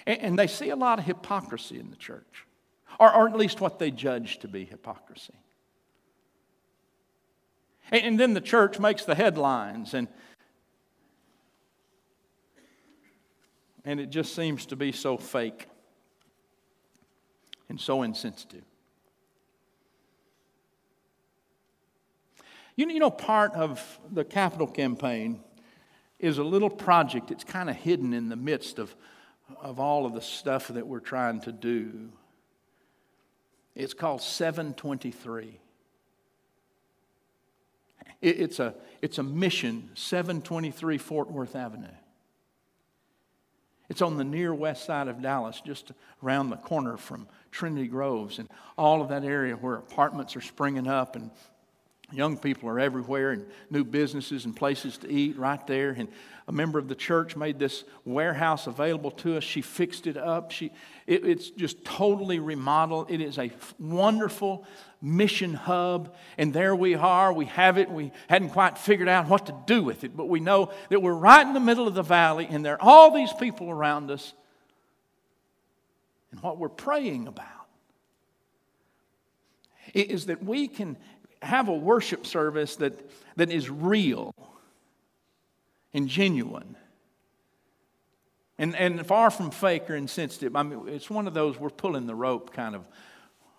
And 0.05 0.37
they 0.37 0.47
see 0.47 0.71
a 0.71 0.75
lot 0.75 0.99
of 0.99 1.05
hypocrisy 1.05 1.79
in 1.79 1.89
the 1.89 1.95
church, 1.95 2.45
or, 3.01 3.11
or 3.11 3.27
at 3.27 3.35
least 3.35 3.59
what 3.59 3.79
they 3.79 3.89
judge 3.89 4.37
to 4.37 4.47
be 4.47 4.63
hypocrisy. 4.63 5.33
And 7.91 8.19
then 8.19 8.35
the 8.35 8.41
church 8.41 8.79
makes 8.79 9.05
the 9.05 9.15
headlines, 9.15 9.95
and, 9.95 10.07
and 13.83 13.99
it 13.99 14.11
just 14.11 14.35
seems 14.35 14.67
to 14.67 14.75
be 14.75 14.91
so 14.91 15.17
fake 15.17 15.67
and 17.69 17.81
so 17.81 18.03
insensitive. 18.03 18.63
You 22.75 22.85
know, 22.85 22.93
you 22.93 22.99
know, 22.99 23.09
part 23.09 23.53
of 23.53 23.99
the 24.11 24.23
capital 24.23 24.67
campaign 24.67 25.41
is 26.19 26.37
a 26.37 26.43
little 26.43 26.69
project 26.69 27.29
that's 27.29 27.43
kind 27.43 27.67
of 27.67 27.75
hidden 27.75 28.13
in 28.13 28.29
the 28.29 28.35
midst 28.35 28.77
of, 28.77 28.95
of 29.59 29.79
all 29.79 30.05
of 30.05 30.13
the 30.13 30.21
stuff 30.21 30.67
that 30.67 30.85
we're 30.85 30.99
trying 30.99 31.41
to 31.41 31.51
do. 31.51 32.11
It's 33.75 33.93
called 33.93 34.21
723. 34.21 35.59
It's, 38.21 38.59
a, 38.59 38.75
it's 39.01 39.17
a 39.17 39.23
mission, 39.23 39.89
723 39.95 40.97
Fort 40.97 41.31
Worth 41.31 41.55
Avenue. 41.55 41.87
It's 43.89 44.01
on 44.01 44.17
the 44.17 44.23
near 44.23 44.53
west 44.53 44.85
side 44.85 45.07
of 45.07 45.21
Dallas, 45.21 45.61
just 45.65 45.91
around 46.23 46.49
the 46.49 46.57
corner 46.57 46.97
from 46.97 47.27
Trinity 47.51 47.87
Groves 47.87 48.39
and 48.39 48.47
all 48.77 49.01
of 49.01 49.09
that 49.09 49.23
area 49.23 49.55
where 49.55 49.75
apartments 49.75 50.35
are 50.35 50.41
springing 50.41 50.87
up 50.87 51.15
and 51.15 51.31
Young 52.11 52.37
people 52.37 52.67
are 52.69 52.79
everywhere 52.79 53.31
and 53.31 53.45
new 53.69 53.83
businesses 53.83 54.45
and 54.45 54.55
places 54.55 54.97
to 54.99 55.09
eat 55.09 55.37
right 55.37 55.65
there. 55.65 55.91
And 55.91 56.09
a 56.47 56.51
member 56.51 56.77
of 56.77 56.89
the 56.89 56.95
church 56.95 57.37
made 57.37 57.57
this 57.57 57.85
warehouse 58.03 58.67
available 58.67 59.11
to 59.11 59.37
us. 59.37 59.43
She 59.43 59.61
fixed 59.61 60.07
it 60.07 60.17
up. 60.17 60.51
She, 60.51 60.71
it, 61.07 61.25
it's 61.25 61.49
just 61.49 61.85
totally 61.85 62.39
remodeled. 62.39 63.09
It 63.09 63.21
is 63.21 63.37
a 63.37 63.51
wonderful 63.79 64.65
mission 65.01 65.53
hub. 65.53 66.13
And 66.37 66.53
there 66.53 66.75
we 66.75 66.95
are. 66.95 67.31
We 67.31 67.45
have 67.45 67.77
it. 67.77 67.89
We 67.89 68.11
hadn't 68.27 68.49
quite 68.49 68.77
figured 68.77 69.07
out 69.07 69.27
what 69.27 69.45
to 69.45 69.55
do 69.65 69.81
with 69.81 70.03
it, 70.03 70.15
but 70.15 70.27
we 70.27 70.41
know 70.41 70.71
that 70.89 71.01
we're 71.01 71.13
right 71.13 71.45
in 71.45 71.53
the 71.53 71.59
middle 71.61 71.87
of 71.87 71.93
the 71.93 72.03
valley 72.03 72.47
and 72.49 72.65
there 72.65 72.73
are 72.73 72.81
all 72.81 73.11
these 73.11 73.31
people 73.33 73.69
around 73.69 74.11
us. 74.11 74.33
And 76.31 76.41
what 76.41 76.57
we're 76.57 76.69
praying 76.69 77.27
about 77.27 77.47
is 79.93 80.27
that 80.27 80.43
we 80.43 80.67
can 80.67 80.97
have 81.41 81.67
a 81.69 81.73
worship 81.73 82.25
service 82.25 82.75
that, 82.77 82.93
that 83.35 83.49
is 83.51 83.69
real 83.69 84.33
and 85.93 86.07
genuine 86.07 86.75
and, 88.57 88.75
and 88.75 89.05
far 89.05 89.31
from 89.31 89.49
fake 89.49 89.89
or 89.89 89.95
insensitive. 89.95 90.55
I 90.55 90.63
mean, 90.63 90.87
it's 90.87 91.09
one 91.09 91.27
of 91.27 91.33
those 91.33 91.59
we're 91.59 91.69
pulling 91.69 92.05
the 92.05 92.15
rope 92.15 92.53
kind 92.53 92.75
of 92.75 92.87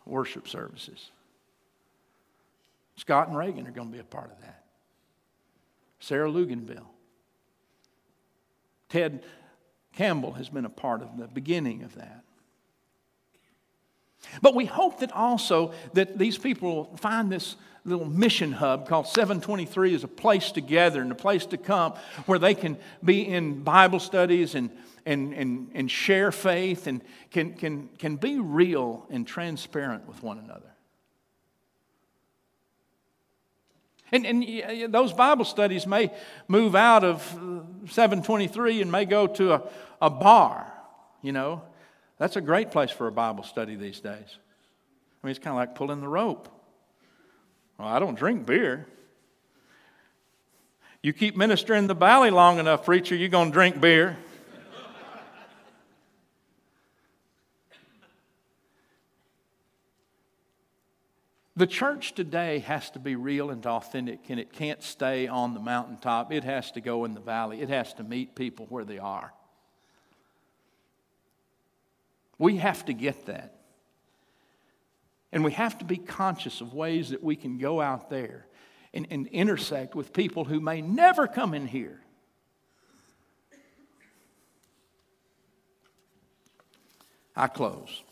worship 0.07 0.47
services. 0.47 1.11
Scott 2.97 3.29
and 3.29 3.37
Reagan 3.37 3.67
are 3.67 3.73
going 3.73 3.89
to 3.89 3.93
be 3.93 3.99
a 3.99 4.05
part 4.05 4.31
of 4.31 4.41
that. 4.43 4.65
Sarah 5.99 6.31
Luganville. 6.31 6.87
Ted 8.89 9.25
Campbell 9.93 10.33
has 10.33 10.49
been 10.49 10.65
a 10.65 10.71
part 10.71 11.03
of 11.03 11.17
the 11.17 11.27
beginning 11.27 11.83
of 11.83 11.95
that. 11.97 12.25
But 14.41 14.55
we 14.55 14.65
hope 14.65 15.01
that 15.01 15.13
also 15.13 15.73
that 15.93 16.19
these 16.19 16.39
people 16.39 16.97
find 16.97 17.31
this 17.31 17.57
little 17.85 18.07
mission 18.07 18.53
hub 18.53 18.89
called 18.89 19.07
723 19.09 19.95
as 19.95 20.05
a 20.05 20.09
place 20.09 20.53
to 20.53 20.61
gather 20.61 21.01
and 21.01 21.11
a 21.11 21.17
place 21.17 21.47
to 21.47 21.57
come 21.57 21.95
where 22.27 22.39
they 22.39 22.55
can 22.55 22.79
be 23.05 23.27
in 23.27 23.63
Bible 23.63 23.99
studies 23.99 24.55
and, 24.55 24.71
and, 25.05 25.35
and, 25.35 25.71
and 25.75 25.91
share 25.91 26.31
faith 26.31 26.87
and 26.87 27.03
can, 27.31 27.55
can, 27.55 27.89
can 27.99 28.17
be 28.17 28.39
real 28.39 29.07
and 29.11 29.27
transparent 29.27 30.07
with 30.07 30.23
one 30.23 30.39
another. 30.39 30.73
And, 34.13 34.27
and 34.27 34.93
those 34.93 35.13
Bible 35.15 35.47
studies 35.47 35.87
may 35.87 36.13
move 36.47 36.77
out 36.77 37.03
of 37.03 37.23
723 37.89 38.83
and 38.83 38.93
may 38.93 39.07
go 39.07 39.27
to 39.27 39.55
a, 39.55 39.63
a 40.03 40.11
bar, 40.11 40.71
you 41.23 41.33
know. 41.33 41.63
That's 42.23 42.37
a 42.37 42.41
great 42.41 42.71
place 42.71 42.93
for 42.93 43.09
a 43.09 43.11
Bible 43.11 43.43
study 43.43 43.75
these 43.75 43.99
days. 43.99 44.15
I 44.15 45.27
mean, 45.27 45.33
it's 45.33 45.41
kind 45.41 45.55
of 45.55 45.57
like 45.57 45.75
pulling 45.75 46.01
the 46.01 46.07
rope. 46.07 46.49
Well, 47.77 47.89
I 47.89 47.99
don't 47.99 48.17
drink 48.17 48.47
beer. 48.47 48.87
You 51.03 51.13
keep 51.13 51.37
ministering 51.37 51.89
the 51.89 51.97
valley 51.97 52.31
long 52.31 52.61
enough, 52.61 52.85
preacher, 52.85 53.17
you're 53.17 53.29
going 53.29 53.49
to 53.49 53.53
drink 53.53 53.81
beer. 53.81 54.17
The 61.57 61.67
church 61.67 62.15
today 62.15 62.61
has 62.61 62.89
to 62.91 63.01
be 63.01 63.17
real 63.17 63.51
and 63.51 63.67
authentic, 63.67 64.31
and 64.31 64.39
it 64.39 64.53
can't 64.53 64.81
stay 64.81 65.27
on 65.27 65.55
the 65.55 65.61
mountaintop. 65.61 66.33
It 66.33 66.45
has 66.45 66.71
to 66.71 66.81
go 66.81 67.05
in 67.05 67.15
the 67.15 67.21
valley. 67.21 67.61
It 67.61 67.69
has 67.69 67.93
to 67.95 68.05
meet 68.05 68.37
people 68.37 68.67
where 68.69 68.85
they 68.85 68.99
are. 68.99 69.33
We 72.43 72.57
have 72.57 72.85
to 72.87 72.93
get 72.93 73.27
that. 73.27 73.55
And 75.31 75.45
we 75.45 75.53
have 75.53 75.79
to 75.79 75.85
be 75.85 75.97
conscious 75.97 76.61
of 76.61 76.75
ways 76.75 77.11
that 77.11 77.23
we 77.23 77.37
can 77.37 77.57
go 77.57 77.81
out 77.81 78.11
there 78.11 78.49
and, 78.93 79.07
and 79.11 79.29
intersect 79.29 79.95
with 79.95 80.13
people 80.13 80.45
who 80.45 80.59
may 80.59 80.81
never 80.81 81.29
come 81.29 81.55
in 81.55 81.69
here. 81.69 82.01
I 87.37 87.47
close. 87.47 88.03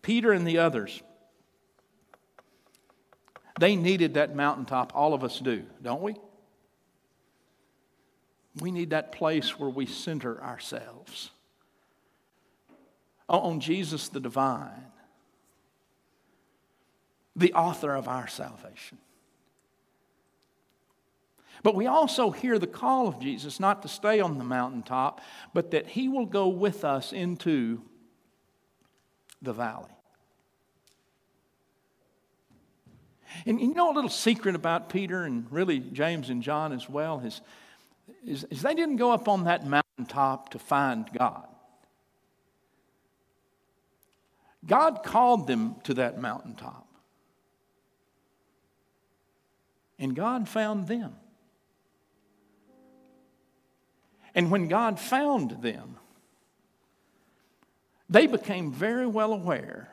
Peter 0.00 0.30
and 0.30 0.46
the 0.46 0.58
others, 0.58 1.02
they 3.58 3.74
needed 3.74 4.14
that 4.14 4.36
mountaintop. 4.36 4.92
All 4.94 5.12
of 5.12 5.24
us 5.24 5.40
do, 5.40 5.64
don't 5.82 6.02
we? 6.02 6.14
We 8.60 8.70
need 8.70 8.90
that 8.90 9.12
place 9.12 9.58
where 9.58 9.68
we 9.68 9.86
center 9.86 10.42
ourselves 10.42 11.30
oh, 13.28 13.40
on 13.40 13.60
Jesus 13.60 14.08
the 14.08 14.20
divine, 14.20 14.86
the 17.34 17.52
author 17.52 17.94
of 17.94 18.08
our 18.08 18.28
salvation. 18.28 18.98
But 21.62 21.74
we 21.74 21.86
also 21.86 22.30
hear 22.30 22.58
the 22.58 22.66
call 22.66 23.08
of 23.08 23.18
Jesus 23.18 23.58
not 23.58 23.82
to 23.82 23.88
stay 23.88 24.20
on 24.20 24.38
the 24.38 24.44
mountaintop, 24.44 25.20
but 25.52 25.72
that 25.72 25.88
he 25.88 26.08
will 26.08 26.26
go 26.26 26.48
with 26.48 26.84
us 26.84 27.12
into 27.12 27.82
the 29.42 29.52
valley. 29.52 29.90
And 33.44 33.60
you 33.60 33.74
know 33.74 33.92
a 33.92 33.94
little 33.94 34.10
secret 34.10 34.54
about 34.54 34.88
Peter 34.88 35.24
and 35.24 35.50
really 35.50 35.80
James 35.80 36.30
and 36.30 36.42
John 36.42 36.72
as 36.72 36.88
well 36.88 37.20
is, 37.20 37.40
is, 38.24 38.44
is 38.50 38.62
they 38.62 38.74
didn't 38.74 38.96
go 38.96 39.12
up 39.12 39.28
on 39.28 39.44
that 39.44 39.66
mountaintop 39.66 40.50
to 40.50 40.58
find 40.58 41.08
God. 41.16 41.46
God 44.66 45.02
called 45.04 45.46
them 45.46 45.76
to 45.84 45.94
that 45.94 46.20
mountaintop. 46.20 46.86
And 49.98 50.14
God 50.14 50.48
found 50.48 50.88
them. 50.88 51.14
And 54.34 54.50
when 54.50 54.68
God 54.68 55.00
found 55.00 55.62
them, 55.62 55.96
they 58.10 58.26
became 58.26 58.72
very 58.72 59.06
well 59.06 59.32
aware 59.32 59.88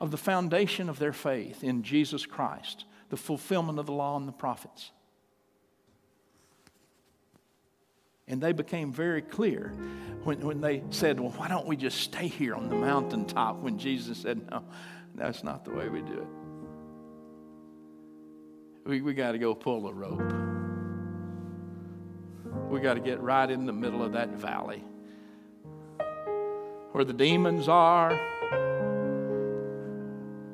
of 0.00 0.10
the 0.10 0.18
foundation 0.18 0.88
of 0.88 0.98
their 0.98 1.12
faith 1.12 1.64
in 1.64 1.82
Jesus 1.82 2.26
Christ, 2.26 2.84
the 3.08 3.16
fulfillment 3.16 3.78
of 3.78 3.86
the 3.86 3.92
law 3.92 4.16
and 4.16 4.28
the 4.28 4.32
prophets. 4.32 4.90
And 8.32 8.40
they 8.40 8.52
became 8.52 8.90
very 8.90 9.20
clear 9.20 9.74
when, 10.24 10.40
when 10.40 10.62
they 10.62 10.82
said, 10.88 11.20
Well, 11.20 11.32
why 11.32 11.48
don't 11.48 11.66
we 11.66 11.76
just 11.76 12.00
stay 12.00 12.28
here 12.28 12.54
on 12.54 12.70
the 12.70 12.74
mountaintop? 12.74 13.58
When 13.58 13.78
Jesus 13.78 14.16
said, 14.16 14.50
No, 14.50 14.64
that's 15.14 15.44
not 15.44 15.66
the 15.66 15.72
way 15.72 15.90
we 15.90 16.00
do 16.00 16.14
it. 16.14 16.26
We, 18.88 19.02
we 19.02 19.12
got 19.12 19.32
to 19.32 19.38
go 19.38 19.54
pull 19.54 19.82
the 19.82 19.92
rope. 19.92 20.32
We 22.70 22.80
got 22.80 22.94
to 22.94 23.00
get 23.00 23.20
right 23.20 23.50
in 23.50 23.66
the 23.66 23.72
middle 23.72 24.02
of 24.02 24.12
that 24.12 24.30
valley 24.30 24.82
where 26.92 27.04
the 27.04 27.12
demons 27.12 27.68
are, 27.68 28.14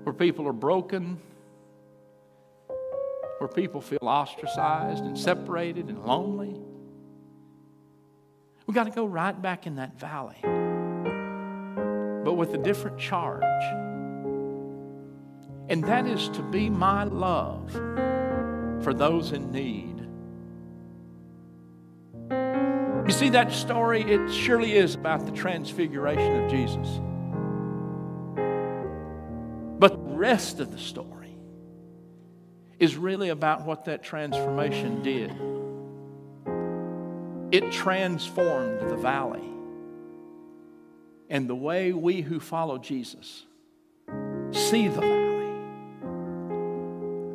where 0.03 0.13
people 0.13 0.49
are 0.49 0.53
broken, 0.53 1.21
where 3.39 3.49
people 3.49 3.81
feel 3.81 4.01
ostracized 4.03 5.05
and 5.05 5.17
separated 5.17 5.87
and 5.87 6.05
lonely. 6.05 6.57
We 8.69 8.75
got 8.75 8.85
to 8.85 8.91
go 8.91 9.07
right 9.07 9.41
back 9.41 9.67
in 9.67 9.77
that 9.77 9.99
valley, 9.99 10.37
but 12.23 12.35
with 12.35 12.53
a 12.53 12.59
different 12.59 12.99
charge. 12.99 13.43
And 15.71 15.83
that 15.85 16.07
is 16.07 16.29
to 16.29 16.43
be 16.43 16.69
my 16.69 17.05
love 17.05 17.73
for 18.83 18.93
those 18.93 19.33
in 19.33 19.51
need. 19.51 19.95
You 23.09 23.13
see, 23.15 23.31
that 23.31 23.53
story, 23.53 24.03
it 24.03 24.31
surely 24.31 24.77
is 24.77 24.95
about 24.95 25.25
the 25.25 25.33
transfiguration 25.33 26.45
of 26.45 26.51
Jesus. 26.51 27.01
But 29.79 29.93
the 29.93 30.15
rest 30.15 30.61
of 30.61 30.73
the 30.73 30.79
story 30.79 31.39
is 32.79 32.99
really 32.99 33.31
about 33.31 33.65
what 33.65 33.87
that 33.87 34.03
transformation 34.03 35.03
did. 35.03 35.33
It 37.51 37.71
transformed 37.73 38.91
the 38.91 38.97
valley. 38.97 39.43
And 41.31 41.49
the 41.49 41.55
way 41.55 41.93
we 41.93 42.23
who 42.23 42.41
follow 42.41 42.79
Jesus 42.79 43.45
see 44.53 44.89
the 44.89 45.01
valley 45.01 45.29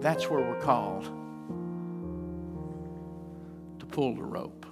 that's 0.03 0.29
where 0.29 0.41
we're 0.41 0.59
called 0.59 1.05
to 3.79 3.85
pull 3.85 4.13
the 4.13 4.21
rope. 4.21 4.65